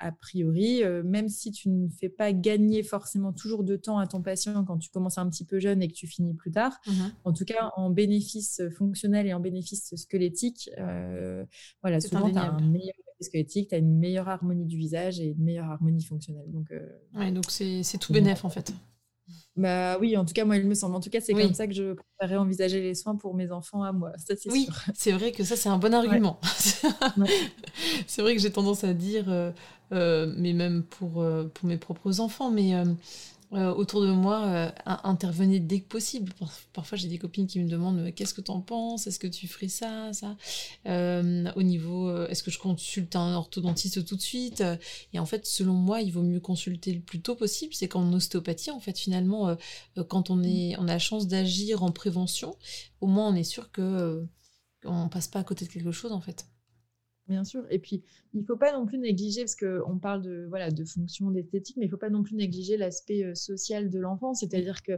[0.00, 4.06] a priori, euh, même si tu ne fais pas gagner forcément toujours de temps à
[4.06, 6.78] ton patient quand tu commences un petit peu jeune et que tu finis plus tard,
[6.86, 6.92] mmh
[7.24, 11.44] en tout cas en bénéfice fonctionnel et en bénéfice squelettique, euh,
[11.82, 15.26] voilà, souvent tu as un meilleur squelettique, tu as une meilleure harmonie du visage et
[15.26, 16.50] une meilleure harmonie fonctionnelle.
[16.50, 16.72] Donc,
[17.32, 18.72] donc c'est tout bénéf en fait.
[19.58, 20.94] Bah oui, en tout cas, moi, il me semble.
[20.94, 23.82] En tout cas, c'est comme ça que je préférerais envisager les soins pour mes enfants
[23.82, 24.12] à moi.
[24.16, 26.38] Ça, c'est oui, c'est vrai que ça, c'est un bon argument.
[28.06, 29.50] c'est vrai que j'ai tendance à dire, euh,
[29.92, 32.72] euh, mais même pour, euh, pour mes propres enfants, mais
[33.54, 36.32] euh, autour de moi euh, intervenez dès que possible.
[36.74, 39.06] Parfois, j'ai des copines qui me demandent qu'est-ce que tu en penses?
[39.06, 40.36] Est-ce que tu ferais ça ça?
[40.86, 44.62] Euh, Au niveau, est-ce que je consulte un orthodontiste tout de suite?
[45.12, 47.72] Et en fait, selon moi, il vaut mieux consulter le plus tôt possible.
[47.74, 49.56] C'est qu'en ostéopathie, en fait, finalement,
[50.08, 52.56] quand on, est, on a la chance d'agir en prévention,
[53.00, 54.26] au moins on est sûr que
[54.84, 56.46] on passe pas à côté de quelque chose, en fait.
[57.28, 57.66] Bien sûr.
[57.70, 58.02] Et puis,
[58.32, 61.76] il ne faut pas non plus négliger, parce qu'on parle de, voilà, de fonction d'esthétique,
[61.76, 64.32] mais il ne faut pas non plus négliger l'aspect social de l'enfant.
[64.34, 64.92] C'est-à-dire que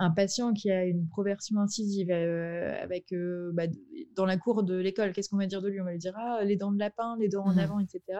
[0.00, 3.64] un patient qui a une proversion incisive euh, avec euh, bah,
[4.16, 5.80] dans la cour de l'école, qu'est-ce qu'on va dire de lui?
[5.80, 8.18] On va lui dire ah, les dents de lapin, les dents en mmh avant, etc.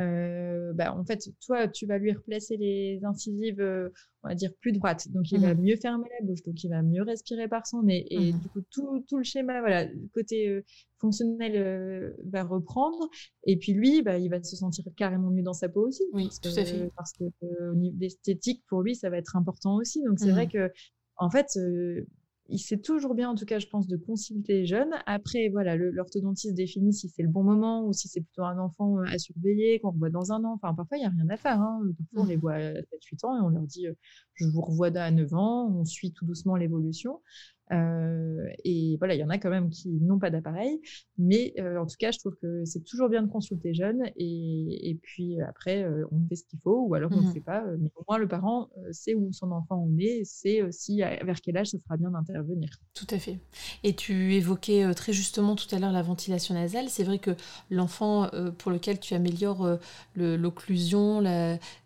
[0.00, 3.62] Euh, bah, en fait, toi, tu vas lui replacer les incisives,
[4.22, 6.68] on va dire plus droites, donc il va mmh mieux fermer la bouche, donc il
[6.68, 9.86] va mieux respirer par son nez, et mmh du coup tout, tout, le schéma, voilà,
[10.12, 10.64] côté
[10.98, 13.08] fonctionnel va reprendre,
[13.44, 16.02] et puis lui, bah, il va se sentir carrément mieux dans sa peau aussi.
[16.12, 16.90] Oui, tout à fait.
[16.96, 17.24] Parce que
[17.70, 20.02] au niveau d'esthétique, pour lui, ça va être important aussi.
[20.02, 20.72] Donc c'est vrai que
[21.16, 21.46] en fait,
[22.56, 24.92] c'est toujours bien, en tout cas, je pense, de consulter les jeunes.
[25.06, 28.98] Après, voilà, l'orthodontiste définit si c'est le bon moment ou si c'est plutôt un enfant
[28.98, 30.52] à surveiller, qu'on revoit dans un an.
[30.54, 31.60] Enfin, parfois, il n'y a rien à faire.
[31.60, 31.80] Hein.
[31.98, 32.28] Parfois, on mmh.
[32.28, 33.86] les voit à 7-8 ans et on leur dit
[34.34, 37.20] je vous revois à 9 ans, on suit tout doucement l'évolution.
[37.72, 40.80] Euh, et voilà, il y en a quand même qui n'ont pas d'appareil.
[41.18, 44.02] Mais euh, en tout cas, je trouve que c'est toujours bien de consulter jeune.
[44.16, 47.32] Et, et puis après, euh, on fait ce qu'il faut ou alors on ne mmh
[47.32, 47.64] fait pas.
[47.78, 51.56] Mais au moins, le parent sait où son enfant en est, sait aussi vers quel
[51.56, 52.68] âge ça sera bien d'intervenir.
[52.94, 53.38] Tout à fait.
[53.82, 56.88] Et tu évoquais très justement tout à l'heure la ventilation nasale.
[56.88, 57.30] C'est vrai que
[57.70, 59.78] l'enfant pour lequel tu améliores
[60.16, 61.20] l'occlusion,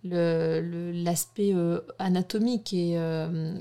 [0.05, 1.55] l'aspect
[1.99, 2.99] anatomique et,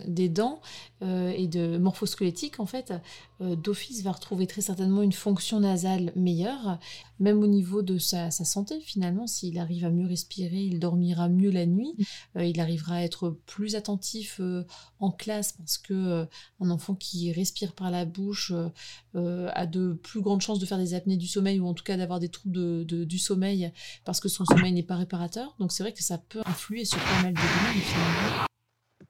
[0.07, 0.61] des dents
[1.01, 2.93] et de morphologie, squelettique, en fait,
[3.41, 6.79] euh, d'office va retrouver très certainement une fonction nasale meilleure,
[7.19, 9.27] même au niveau de sa, santé finalement.
[9.27, 11.93] S'il arrive à mieux respirer, il dormira mieux la nuit,
[12.35, 14.63] euh, il arrivera à être plus attentif euh,
[14.99, 16.27] en classe parce que
[16.59, 18.51] un enfant qui respire par la bouche
[19.13, 21.97] a de plus grandes chances de faire des apnées du sommeil ou en tout cas
[21.97, 23.71] d'avoir des troubles du sommeil
[24.05, 25.55] parce que son sommeil n'est pas réparateur.
[25.59, 28.45] Donc c'est vrai que ça peut influer sur pas mal de domaines finalement.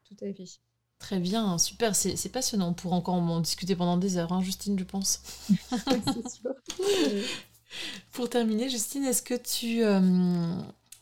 [0.07, 0.59] Tout à fait.
[0.99, 2.69] Très bien, super, c'est passionnant.
[2.69, 5.21] On pourra encore en discuter pendant des heures, hein, Justine, je pense.
[5.49, 6.53] sûr.
[8.11, 9.81] Pour terminer, Justine, est-ce que tu,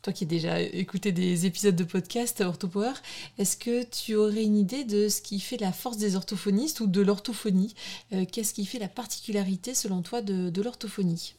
[0.01, 2.93] toi qui as déjà écouté des épisodes de podcast OrthoPower,
[3.37, 6.87] est-ce que tu aurais une idée de ce qui fait la force des orthophonistes ou
[6.87, 7.73] de l'orthophonie?
[8.13, 11.35] Euh, Qu'est-ce qui fait la particularité selon toi de l'orthophonie?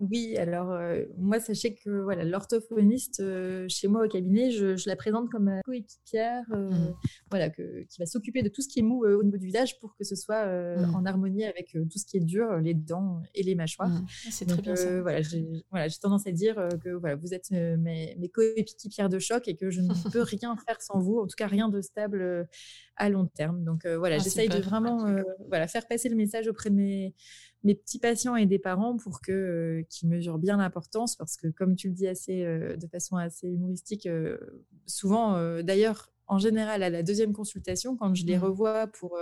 [0.00, 4.96] Oui, alors euh, moi, sachez que voilà, l'orthophoniste euh, chez moi au cabinet, je, la
[4.96, 6.94] présente comme ma coéquipière, euh, mmh.
[7.30, 9.78] voilà, que, qui va s'occuper de tout ce qui est mou au niveau du visage
[9.80, 10.94] pour que ce soit mmh.
[10.94, 13.88] en harmonie avec tout ce qui est dur, les dents et les mâchoires.
[13.88, 14.06] Mmh.
[14.06, 15.00] Ah, c'est très bien ça.
[15.00, 19.48] Voilà, j'ai voilà, tendance à dire que voilà, vous êtes mes, mes coéquipières de choc
[19.48, 22.48] et que je ne peux rien faire sans vous, en tout cas rien de stable
[22.96, 23.64] à long terme.
[23.64, 25.06] Donc voilà, ah, j'essaye de vraiment
[25.48, 27.14] voilà, faire passer le message auprès de mes
[27.64, 31.48] mes petits patients et des parents pour que euh, qu'ils mesurent bien l'importance parce que
[31.48, 34.36] comme tu le dis assez euh, de façon assez humoristique euh,
[34.86, 38.42] souvent d'ailleurs en général à la deuxième consultation quand je les mmh.
[38.42, 39.18] revois pour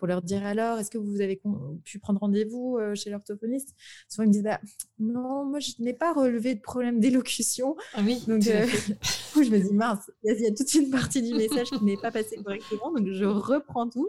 [0.00, 1.40] pour leur dire alors, est-ce que vous avez
[1.84, 3.74] pu prendre rendez-vous euh, chez l'orthophoniste?
[4.08, 4.60] Souvent, ils me disent bah,
[4.98, 7.76] non, moi, je n'ai pas relevé de problème d'élocution.
[7.94, 8.24] Ah oui.
[8.26, 8.66] Donc, euh,
[9.34, 12.10] je me dis mince, il y a toute une partie du message qui n'est pas
[12.10, 12.92] passé correctement.
[12.92, 14.08] Donc, je reprends tout,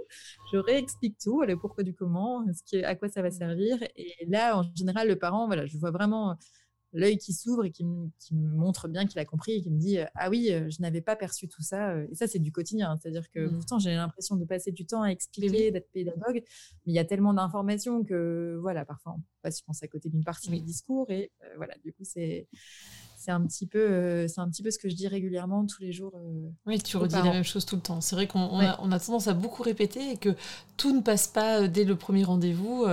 [0.53, 3.77] je réexplique tout, le pourquoi du comment, ce à quoi ça va servir.
[3.97, 6.37] Et là, en général, le parent, voilà, je vois vraiment
[6.93, 9.97] l'œil qui s'ouvre et qui me, montre bien qu'il a compris et qui me dit
[10.15, 12.97] ah oui je n'avais pas perçu tout ça et ça c'est du quotidien.
[13.01, 13.53] C'est à dire que mmh.
[13.53, 16.43] pourtant j'ai l'impression de passer du temps à expliquer d'être pédagogue
[16.85, 20.09] mais il y a tellement d'informations que voilà parfois on passe je pense à côté
[20.09, 22.47] d'une partie du discours et voilà du coup c'est
[23.21, 25.79] c'est un petit peu euh, c'est un petit peu ce que je dis régulièrement tous
[25.79, 28.01] les jours euh, oui tu redis la même chose tout le temps.
[28.01, 30.35] C'est vrai qu'on a, on a, tendance à beaucoup répéter et que
[30.75, 32.87] tout ne passe pas euh, dès le premier rendez-vous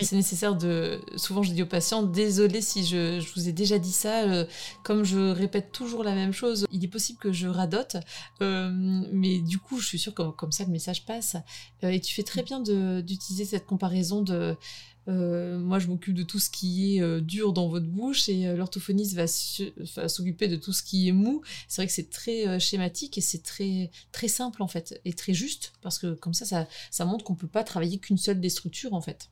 [0.00, 3.78] c'est nécessaire de souvent je dis aux patients désolé si je, je vous ai déjà
[3.78, 4.22] dit ça
[4.82, 7.96] comme je répète toujours la même chose il est possible que je radote
[8.40, 11.36] mais du coup je suis sûre que comme ça le message passe.
[11.82, 14.56] Et tu fais très bien d'utiliser cette comparaison de
[15.08, 18.46] euh, moi, je m'occupe de tout ce qui est euh, dur dans votre bouche et
[18.46, 21.42] euh, l'orthophoniste va s'occuper de tout ce qui est mou.
[21.68, 25.34] C'est vrai que c'est très schématique et c'est très, très simple en fait et très
[25.34, 28.94] juste parce que comme ça, ça, montre qu'on peut pas travailler qu'une seule des structures
[28.94, 29.30] en fait.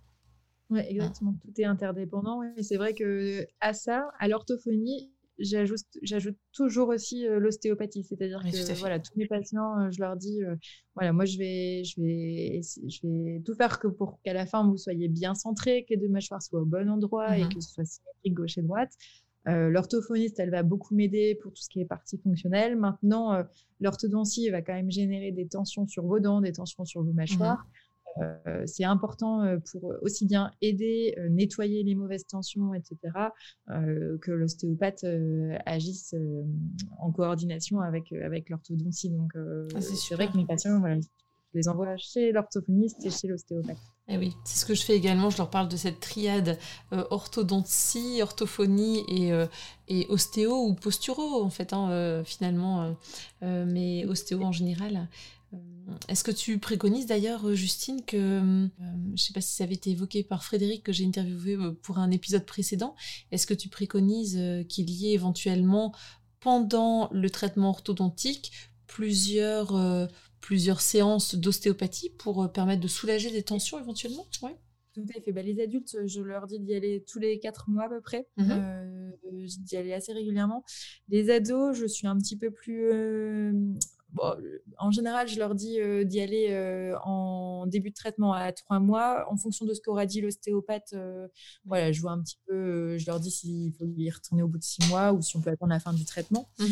[0.71, 1.35] Oui, exactement.
[1.43, 2.43] Tout est interdépendant.
[2.57, 8.99] Et c'est vrai que à ça, à l'orthophonie, j'ajoute toujours aussi l'ostéopathie, c'est-à-dire que voilà,
[8.99, 10.41] tous mes patients, je leur dis
[10.95, 14.67] voilà, moi je vais je vais je vais tout faire que pour qu'à la fin
[14.67, 17.61] vous soyez bien centré, que les deux mâchoires soient au bon endroit et mmh que
[17.61, 18.93] ce soit symétrique gauche et droite.
[19.47, 22.77] l'orthophoniste, elle va beaucoup m'aider pour tout ce qui est partie fonctionnelle.
[22.77, 23.43] Maintenant,
[23.81, 27.17] l'orthodontie va quand même générer des tensions sur vos dents, des tensions sur vos mmh
[27.17, 27.67] mâchoires.
[28.19, 32.97] Euh, c'est important euh, pour aussi bien aider, euh, nettoyer les mauvaises tensions, etc.,
[34.21, 35.05] que l'ostéopathe
[35.67, 36.15] agisse
[36.99, 39.11] en coordination avec, avec l'orthodontie.
[39.11, 41.09] Donc, ah, c'est vrai que mes patients, voilà, je
[41.55, 43.79] les envoie chez l'orthophoniste et chez l'ostéopathe.
[44.09, 45.31] Eh oui, c'est ce que je fais également.
[45.31, 46.59] Je leur parle de cette triade
[46.91, 49.33] orthodontie, orthophonie et,
[49.89, 52.95] et, ostéo ou posturo, en fait, hein, finalement,
[53.41, 55.09] mais ostéo en général.
[55.53, 55.57] Euh,
[56.09, 59.65] est-ce que tu préconises d'ailleurs, euh, Justine, que, euh, je ne sais pas si ça
[59.65, 62.95] avait été évoqué par Frédéric que j'ai interviewé pour un épisode précédent,
[63.31, 65.95] est-ce que tu préconises qu'il y ait éventuellement,
[66.41, 68.53] pendant le traitement orthodontique,
[68.87, 70.09] plusieurs,
[70.41, 74.27] plusieurs séances d'ostéopathie pour permettre de soulager des tensions éventuellement?
[74.43, 74.57] Ouais.
[74.95, 75.33] Tout à fait.
[75.33, 78.27] Bah, les adultes, je leur dis d'y aller tous les quatre mois à peu près.
[78.37, 78.93] Mmh
[79.59, 80.63] d'y aller assez régulièrement.
[81.09, 82.93] Les ados, je suis un petit peu plus
[84.79, 88.79] en général, je leur dis euh, d'y aller euh, en début de traitement à trois
[88.79, 89.27] mois.
[89.31, 91.29] En fonction de ce qu'aura dit l'ostéopathe, euh,
[91.65, 94.59] voilà, je vois un petit peu, je leur dis s'il faut y retourner au bout
[94.59, 96.51] de six mois ou si on peut attendre la fin du traitement.
[96.59, 96.65] Mmh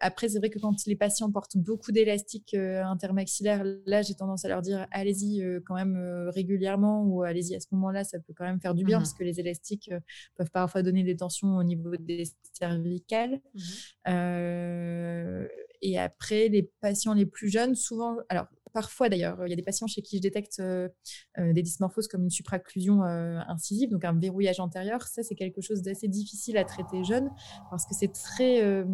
[0.00, 4.48] après, c'est vrai que quand les patients portent beaucoup d'élastiques intermaxillaires, là, j'ai tendance à
[4.48, 5.96] leur dire allez-y quand même
[6.34, 9.14] régulièrement ou allez-y à ce moment-là, ça peut quand même faire du bien mmh parce
[9.14, 9.90] que les élastiques
[10.36, 13.40] peuvent parfois donner des tensions au niveau des cervicales.
[13.54, 15.46] Mmh
[15.82, 18.46] et après, les patients les plus jeunes, souvent, alors
[18.76, 20.90] parfois d'ailleurs, il y a des patients chez qui je détecte euh,
[21.38, 25.00] euh, des dysmorphoses comme une supraclusion euh, incisive, donc un verrouillage antérieur.
[25.00, 27.30] Ça, c'est quelque chose d'assez difficile à traiter jeune
[27.70, 28.84] parce que c'est très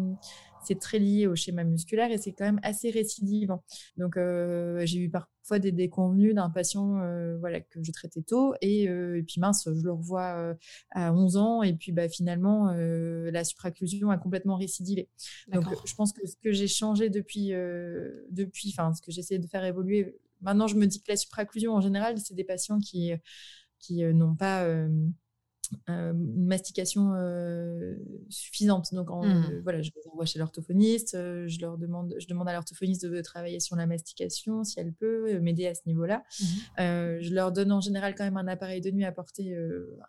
[0.63, 3.63] c'est très lié au schéma musculaire et c'est quand même assez récidivant.
[3.97, 8.53] Donc, euh, j'ai eu parfois des déconvenus d'un patient euh, voilà, que je traitais tôt
[8.61, 10.55] et, euh, et, puis mince, je le revois
[10.91, 15.09] à 11 ans et puis bah, finalement, la supraclusion a complètement récidivé.
[15.51, 17.49] Donc, je pense que ce que j'ai changé depuis,
[18.29, 21.73] depuis enfin, ce que j'essaie de faire évoluer, maintenant, je me dis que la supraclusion
[21.73, 23.11] en général, c'est des patients qui,
[23.79, 24.67] qui n'ont pas
[25.87, 27.13] une mastication
[28.29, 28.93] suffisante.
[28.93, 29.61] Donc, mmh.
[29.63, 31.13] voilà, je les envoie chez l'orthophoniste.
[31.13, 35.39] je leur demande, je demande à l'orthophoniste de travailler sur la mastication si elle peut
[35.39, 36.23] m'aider à ce niveau-là.
[36.39, 37.21] Mmh.
[37.21, 39.55] je leur donne en général quand même un appareil de nuit à porter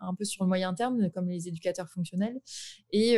[0.00, 2.40] un peu sur le moyen terme, comme les éducateurs fonctionnels.
[2.92, 3.16] Et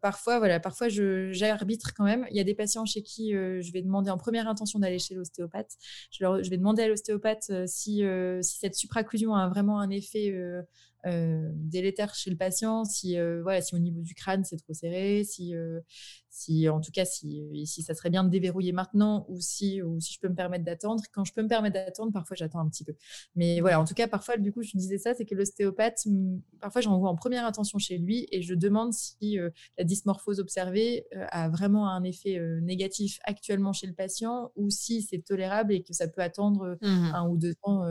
[0.00, 2.26] parfois, voilà, parfois j'arbitre quand même.
[2.30, 5.14] Il y a des patients chez qui je vais demander en première intention d'aller chez
[5.14, 5.72] l'ostéopathe.
[6.10, 8.02] Je, je, vais demander à l'ostéopathe si,
[8.42, 10.32] si cette supraclusion a vraiment un effet
[11.06, 14.72] euh, délétère chez le patient si euh, voilà si au niveau du crâne c'est trop
[14.72, 15.80] serré si euh,
[16.30, 20.00] si en tout cas si, si ça serait bien de déverrouiller maintenant ou si ou
[20.00, 21.02] si je peux me permettre d'attendre.
[21.12, 22.94] Quand je peux me permettre d'attendre parfois j'attends un petit peu.
[23.34, 26.06] Mais voilà en tout cas parfois du coup je disais ça c'est que l'ostéopathe
[26.60, 29.38] parfois j'envoie en première intention chez lui et je demande si
[29.76, 35.18] la dysmorphose observée a vraiment un effet négatif actuellement chez le patient ou si c'est
[35.18, 37.84] tolérable et que ça peut attendre mmh un ou deux ans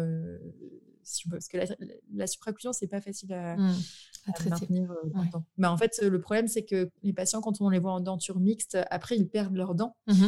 [1.30, 1.66] parce que la,
[2.14, 3.76] la supraocclusion, c'est pas facile à, mmh,
[4.50, 7.94] maintenir euh, bah, en fait, le problème, c'est que les patients, quand on les voit
[7.94, 9.96] en denture mixte, après, ils perdent leurs dents.
[10.08, 10.28] Mmh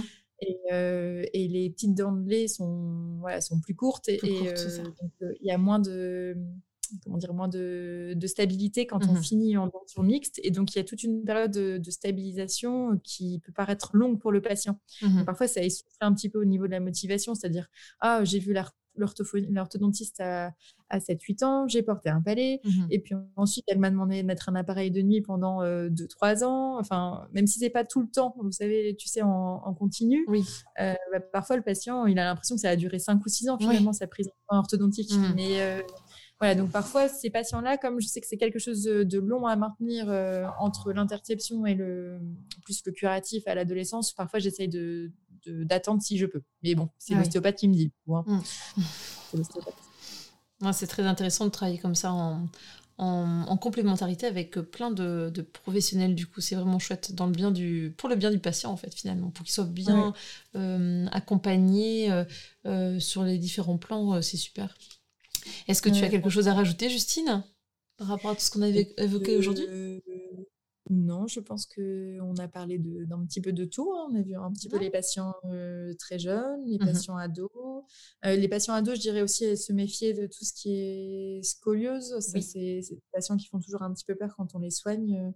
[0.71, 4.09] euh, et, les petites dents de lait sont, voilà, sont plus courtes.
[4.09, 6.36] et euh, il y a moins de
[7.03, 10.39] comment dire, moins de, stabilité quand on mmh finit en denture mixte.
[10.43, 14.32] Et donc, il y a toute une période de, stabilisation qui peut paraître longue pour
[14.32, 14.80] le patient.
[15.26, 17.69] Parfois, ça essouffle un petit peu au niveau de la motivation, c'est-à-dire,
[17.99, 18.65] ah, j'ai vu la
[18.95, 20.53] l'orthodontiste à,
[20.93, 24.27] à 7-8 ans, j'ai porté un palais, mmh et puis ensuite elle m'a demandé de
[24.27, 28.01] mettre un appareil de nuit pendant 2-3 euh, ans, enfin, même si c'est pas tout
[28.01, 30.45] le temps, vous savez, tu sais, en, continu, oui.
[30.79, 33.49] Euh, bah, parfois le patient, il a l'impression que ça a duré 5 ou 6
[33.49, 35.11] ans finalement, sa prise en orthodontique.
[35.11, 35.33] Mmh.
[35.35, 35.81] Mais euh,
[36.39, 39.55] voilà, donc parfois ces patients-là, comme je sais que c'est quelque chose de, long à
[39.55, 40.09] maintenir
[40.59, 42.19] entre l'interception et le
[42.63, 45.11] plus le curatif à l'adolescence, parfois j'essaye de,
[45.47, 46.41] d'attendre si je peux.
[46.63, 47.91] Mais bon, c'est l'ostéopathe qui me dit.
[48.09, 48.23] Hein.
[48.27, 49.41] Mm.
[50.71, 52.47] C'est très intéressant de travailler comme ça en,
[52.97, 55.31] en, complémentarité avec plein de,
[55.63, 56.15] professionnels.
[56.15, 58.77] Du coup, c'est vraiment chouette dans le bien du, pour le bien du patient, en
[58.77, 60.13] fait, finalement, pour qu'il soit bien
[60.55, 62.23] euh, accompagné euh,
[62.65, 64.21] euh, sur les différents plans.
[64.21, 64.75] c'est super.
[65.67, 67.43] Est-ce que tu as quelque chose à rajouter, Justine,
[67.97, 69.65] par rapport à tout ce qu'on a évoqué aujourd'hui?
[70.89, 73.93] Non, je pense qu'on a parlé d'un petit peu de tout.
[73.93, 74.09] Hein.
[74.11, 75.34] On a vu un petit peu les patients
[75.97, 77.84] très jeunes, les mmh patients ados.
[78.23, 82.19] les patients ados, je dirais aussi se méfier de tout ce qui est scoliose.
[82.19, 82.39] C'est
[82.81, 85.34] des patients qui font toujours un petit peu peur quand on les soigne.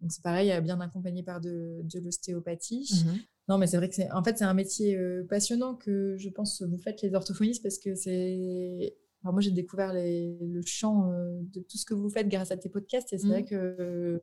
[0.00, 2.88] Donc c'est pareil, bien accompagné par de, l'ostéopathie.
[3.04, 6.30] Mmh non, mais c'est vrai que c'est en fait c'est un métier passionnant que je
[6.30, 11.12] pense vous faites les orthophonistes parce que c'est moi j'ai découvert le champ
[11.52, 14.18] de tout ce que vous faites grâce à tes podcasts et c'est vrai mmh.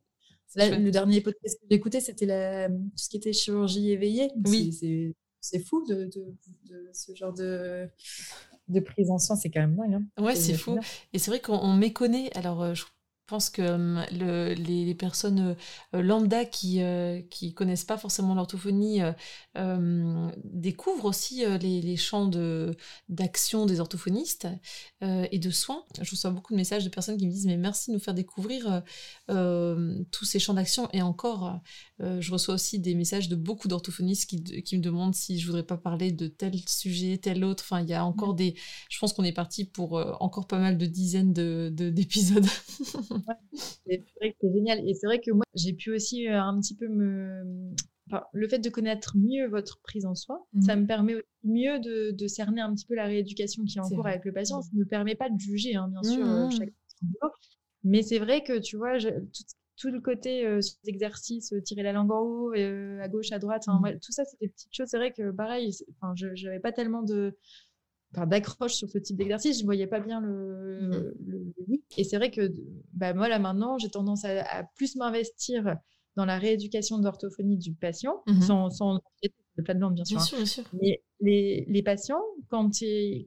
[0.56, 2.26] Le dernier podcast que j'ai écouté, c'était
[2.68, 4.30] tout ce qui était chirurgie éveillée.
[4.46, 5.14] Oui.
[5.40, 6.08] C'est fou de,
[6.92, 7.88] ce genre de,
[8.68, 9.94] de prise en soin, c'est quand même dingue.
[9.94, 10.22] Hein.
[10.22, 10.78] Ouais, c'est fou.
[11.12, 12.30] Et c'est vrai qu'on méconnaît.
[12.36, 12.84] Alors, euh, je
[13.32, 15.56] pense que hum, le, les, personnes
[15.94, 19.12] euh, lambda qui ne qui connaissent pas forcément l'orthophonie euh,
[19.54, 22.30] hum, découvrent aussi euh, les, les, champs
[23.08, 24.48] d'action des orthophonistes
[25.00, 25.84] et de soins.
[26.00, 28.14] Je reçois beaucoup de messages de personnes qui me disent mais merci de nous faire
[28.14, 28.82] découvrir
[29.28, 31.60] tous ces champs d'action et encore
[32.00, 35.62] je reçois aussi des messages de beaucoup d'orthophonistes qui, qui, me demandent si je voudrais
[35.62, 37.64] pas parler de tel sujet, tel autre.
[37.64, 38.54] Enfin, il y a encore des...
[38.90, 41.32] Je pense qu'on est parti pour encore pas mal de dizaines
[41.70, 42.44] d'épisodes.
[42.44, 43.21] De,
[43.52, 44.88] c'est vrai que c'est génial.
[44.88, 47.72] Et c'est vrai que moi, j'ai pu aussi euh, un petit peu me.
[48.32, 50.80] le fait de connaître mieux votre prise en soi, ça mmh.
[50.80, 51.14] me permet
[51.44, 54.62] mieux de, cerner un petit peu la rééducation qui est en cours avec le patient.
[54.62, 56.50] Ça ne me permet pas de juger, hein, bien sûr, euh, mmh.
[56.52, 56.72] chaque
[57.84, 58.98] Mais c'est vrai que, tu vois,
[59.76, 63.98] tout, le côté euh, exercice, tirer la langue en haut, à gauche, à droite, mmh.
[64.00, 64.88] tout ça, c'est des petites choses.
[64.88, 65.72] C'est vrai que, pareil,
[66.14, 67.36] je n'avais pas tellement de
[68.14, 71.76] d'accroche sur ce type d'exercice, je ne voyais pas bien le, mmh.
[71.96, 72.52] Et c'est vrai que
[72.92, 75.76] bah, moi, là, maintenant, j'ai tendance à, plus m'investir
[76.16, 79.00] dans la rééducation de l'orthophonie du patient, mmh sans, sans
[79.56, 80.16] de plate-blanc, bien sûr.
[80.16, 80.26] Bien hein.
[80.26, 80.64] sûr, bien sûr.
[80.80, 82.70] Mais les, les patients, quand,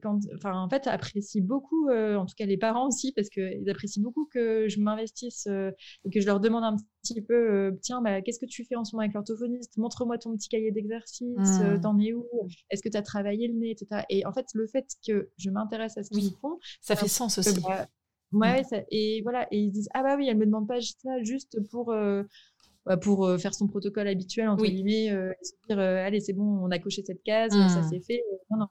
[0.02, 3.68] quand, enfin, en fait, apprécient beaucoup, euh, en tout cas les parents aussi, parce qu'ils
[3.70, 5.70] apprécient beaucoup que je m'investisse euh,
[6.04, 8.76] et que je leur demande un petit peu, euh, tiens, bah, qu'est-ce que tu fais
[8.76, 9.76] en ce moment avec l'orthophoniste?
[9.76, 11.80] Montre-moi ton petit cahier d'exercice, mmh.
[11.80, 12.26] t'en es où?
[12.70, 14.02] Est-ce que tu as travaillé le nez, etc.
[14.10, 17.38] Et en fait, le fait que je m'intéresse à ce qu'ils font, ça fait sens
[17.38, 17.60] aussi.
[17.60, 17.86] Bah,
[18.32, 18.84] ouais, mmh.
[18.90, 21.94] et voilà, et ils disent, ah bah oui, elle me demande pas ça juste pour
[22.94, 26.60] pour euh, faire son protocole habituel, entre guillemets, euh, se dire euh, allez, c'est bon,
[26.62, 27.88] on a coché cette case, ça mmh.
[27.90, 28.22] c'est fait.
[28.50, 28.66] non, non.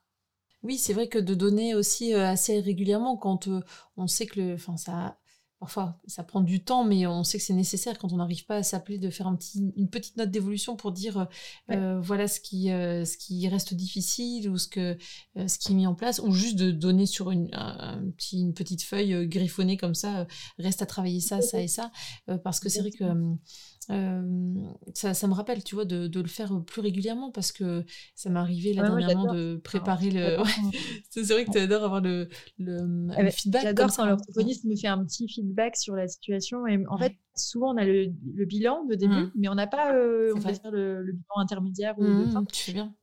[0.63, 3.49] Oui, c'est vrai que de donner aussi assez régulièrement quand
[3.97, 5.19] on sait que le, enfin, ça,
[5.59, 8.55] parfois ça prend du temps, mais on sait que c'est nécessaire quand on n'arrive pas
[8.55, 11.27] à s'appeler de faire un petit, une petite note d'évolution pour dire
[11.67, 14.97] voilà ce qui, ce qui reste difficile ou ce, que,
[15.35, 17.51] ce qui est mis en place, ou juste de donner sur une,
[18.17, 20.25] petit, une petite feuille griffonnée comme ça,
[20.57, 21.91] reste à travailler ça, ça et ça,
[22.43, 23.05] parce que c'est vrai que
[23.87, 27.83] ça, ça, me rappelle, tu vois, de, de, le faire plus régulièrement parce que
[28.15, 30.37] ça m'est arrivé là dernièrement de préparer le.
[31.09, 32.27] c'est vrai que tu adores avoir le,
[32.57, 33.63] le, ah feedback.
[33.63, 36.65] J'adore quand l'orthophoniste me fait un petit feedback sur la situation.
[36.67, 38.11] Et en fait, souvent on a le,
[38.45, 39.31] bilan de début, mmh.
[39.35, 42.45] mais on n'a pas euh, on dire le, bilan intermédiaire ou de mmh, fin.
[42.45, 42.93] Tu fais bien.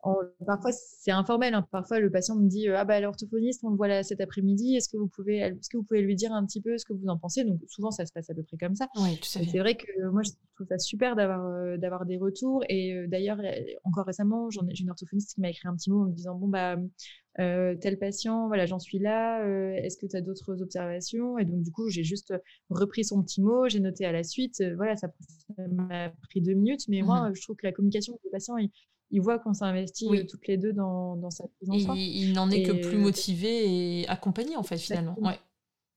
[0.47, 1.55] parfois c'est informel.
[1.55, 1.67] Hein.
[1.71, 4.77] Parfois le patient me dit ah bah l'orthophoniste on le voit là cet après-midi.
[4.77, 6.93] Est-ce que vous pouvez est-ce que vous pouvez lui dire un petit peu ce que
[6.93, 7.45] vous en pensez?
[7.45, 8.89] Donc souvent ça se passe à peu près comme ça.
[8.97, 12.63] Oui, c'est vrai que moi je trouve ça super d'avoir euh, d'avoir des retours.
[12.69, 13.39] Et euh, d'ailleurs
[13.85, 16.49] encore récemment j'ai une orthophoniste qui m'a écrit un petit mot en me disant bon
[16.49, 16.77] bah
[17.41, 21.39] euh, tel patient, voilà, j'en suis là, euh, est-ce que tu as d'autres observations?
[21.39, 22.35] Et donc, du coup, j'ai juste
[22.69, 25.09] repris son petit mot, j'ai noté à la suite, euh, voilà, ça
[25.71, 28.57] m'a pris deux minutes, mais moi, mmh je trouve que la communication avec le patient,
[28.59, 31.99] il, voit qu'on s'investit toutes les deux dans, dans sa prise en charge.
[31.99, 35.19] Il n'en est que plus motivé et accompagné, en fait, finalement.
[35.19, 35.39] Ouais,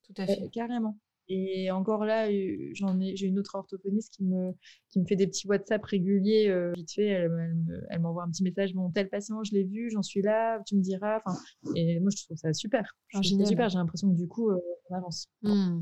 [0.04, 0.50] tout à fait.
[0.54, 0.98] carrément.
[1.28, 2.30] Et encore là,
[2.74, 4.52] j'en ai, j'ai une autre orthophoniste qui me,
[4.90, 7.28] qui me fait des petits WhatsApp réguliers, vite fait.
[7.90, 10.76] Elle, m'envoie un petit message Bon, tel patient, je l'ai vu, j'en suis là, tu
[10.76, 11.22] me diras.
[11.26, 11.38] Enfin,
[11.76, 12.96] et moi, je trouve ça super.
[13.14, 13.70] Ah, super.
[13.70, 15.28] J'ai l'impression que du coup, on avance.
[15.42, 15.82] Mmh.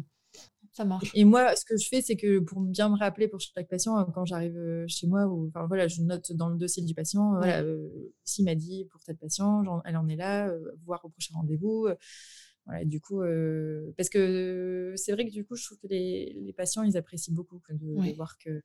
[0.72, 1.12] Ça marche.
[1.14, 4.04] Et moi, ce que je fais, c'est que pour bien me rappeler pour chaque patient,
[4.16, 7.64] quand j'arrive chez moi, ou, enfin, voilà, je note dans le dossier du patient, voilà,
[8.24, 10.52] s'il m'a dit pour tel patient, elle en est là,
[10.86, 11.90] voir au prochain rendez-vous.
[12.66, 16.34] Voilà, du coup, euh, parce que c'est vrai que du coup, je trouve que les,
[16.34, 18.62] les patients, ils apprécient beaucoup de, voir que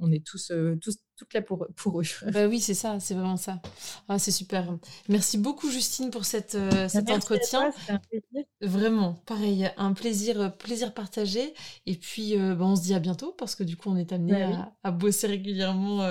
[0.00, 2.04] on est tous, euh, tous toutes là pour, pour eux.
[2.32, 3.60] Bah oui, c'est ça, c'est vraiment ça.
[4.06, 4.78] Ah, c'est super.
[5.08, 7.72] Merci beaucoup, Justine, pour cette, euh, cet entretien.
[7.88, 8.44] un plaisir.
[8.60, 11.52] Vraiment, pareil, un plaisir, plaisir partagé.
[11.86, 14.40] Et puis, bah, on se dit à bientôt parce que du coup, on est amené
[14.40, 16.06] à, à, bosser régulièrement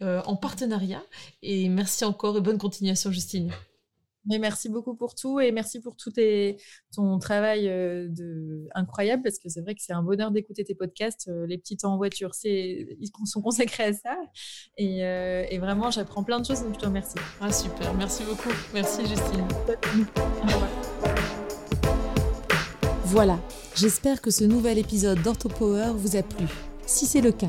[0.00, 1.02] en partenariat.
[1.42, 3.52] Et merci encore et bonne continuation, Justine.
[4.28, 6.12] Mais merci beaucoup pour tout et merci pour tout
[6.94, 10.74] ton travail euh, de, incroyable parce que c'est vrai que c'est un bonheur d'écouter tes
[10.74, 11.28] podcasts.
[11.28, 14.16] Euh, les petits temps en voiture, c'est, ils sont consacrés à ça.
[14.76, 17.16] Et, euh, et vraiment, j'apprends plein de choses donc je te remercie.
[17.40, 18.52] Ah, super, merci beaucoup.
[18.74, 19.46] Merci Justine.
[23.04, 23.38] Voilà,
[23.74, 26.46] j'espère que ce nouvel épisode d'OrthoPower vous a plu.
[26.84, 27.48] Si c'est le cas,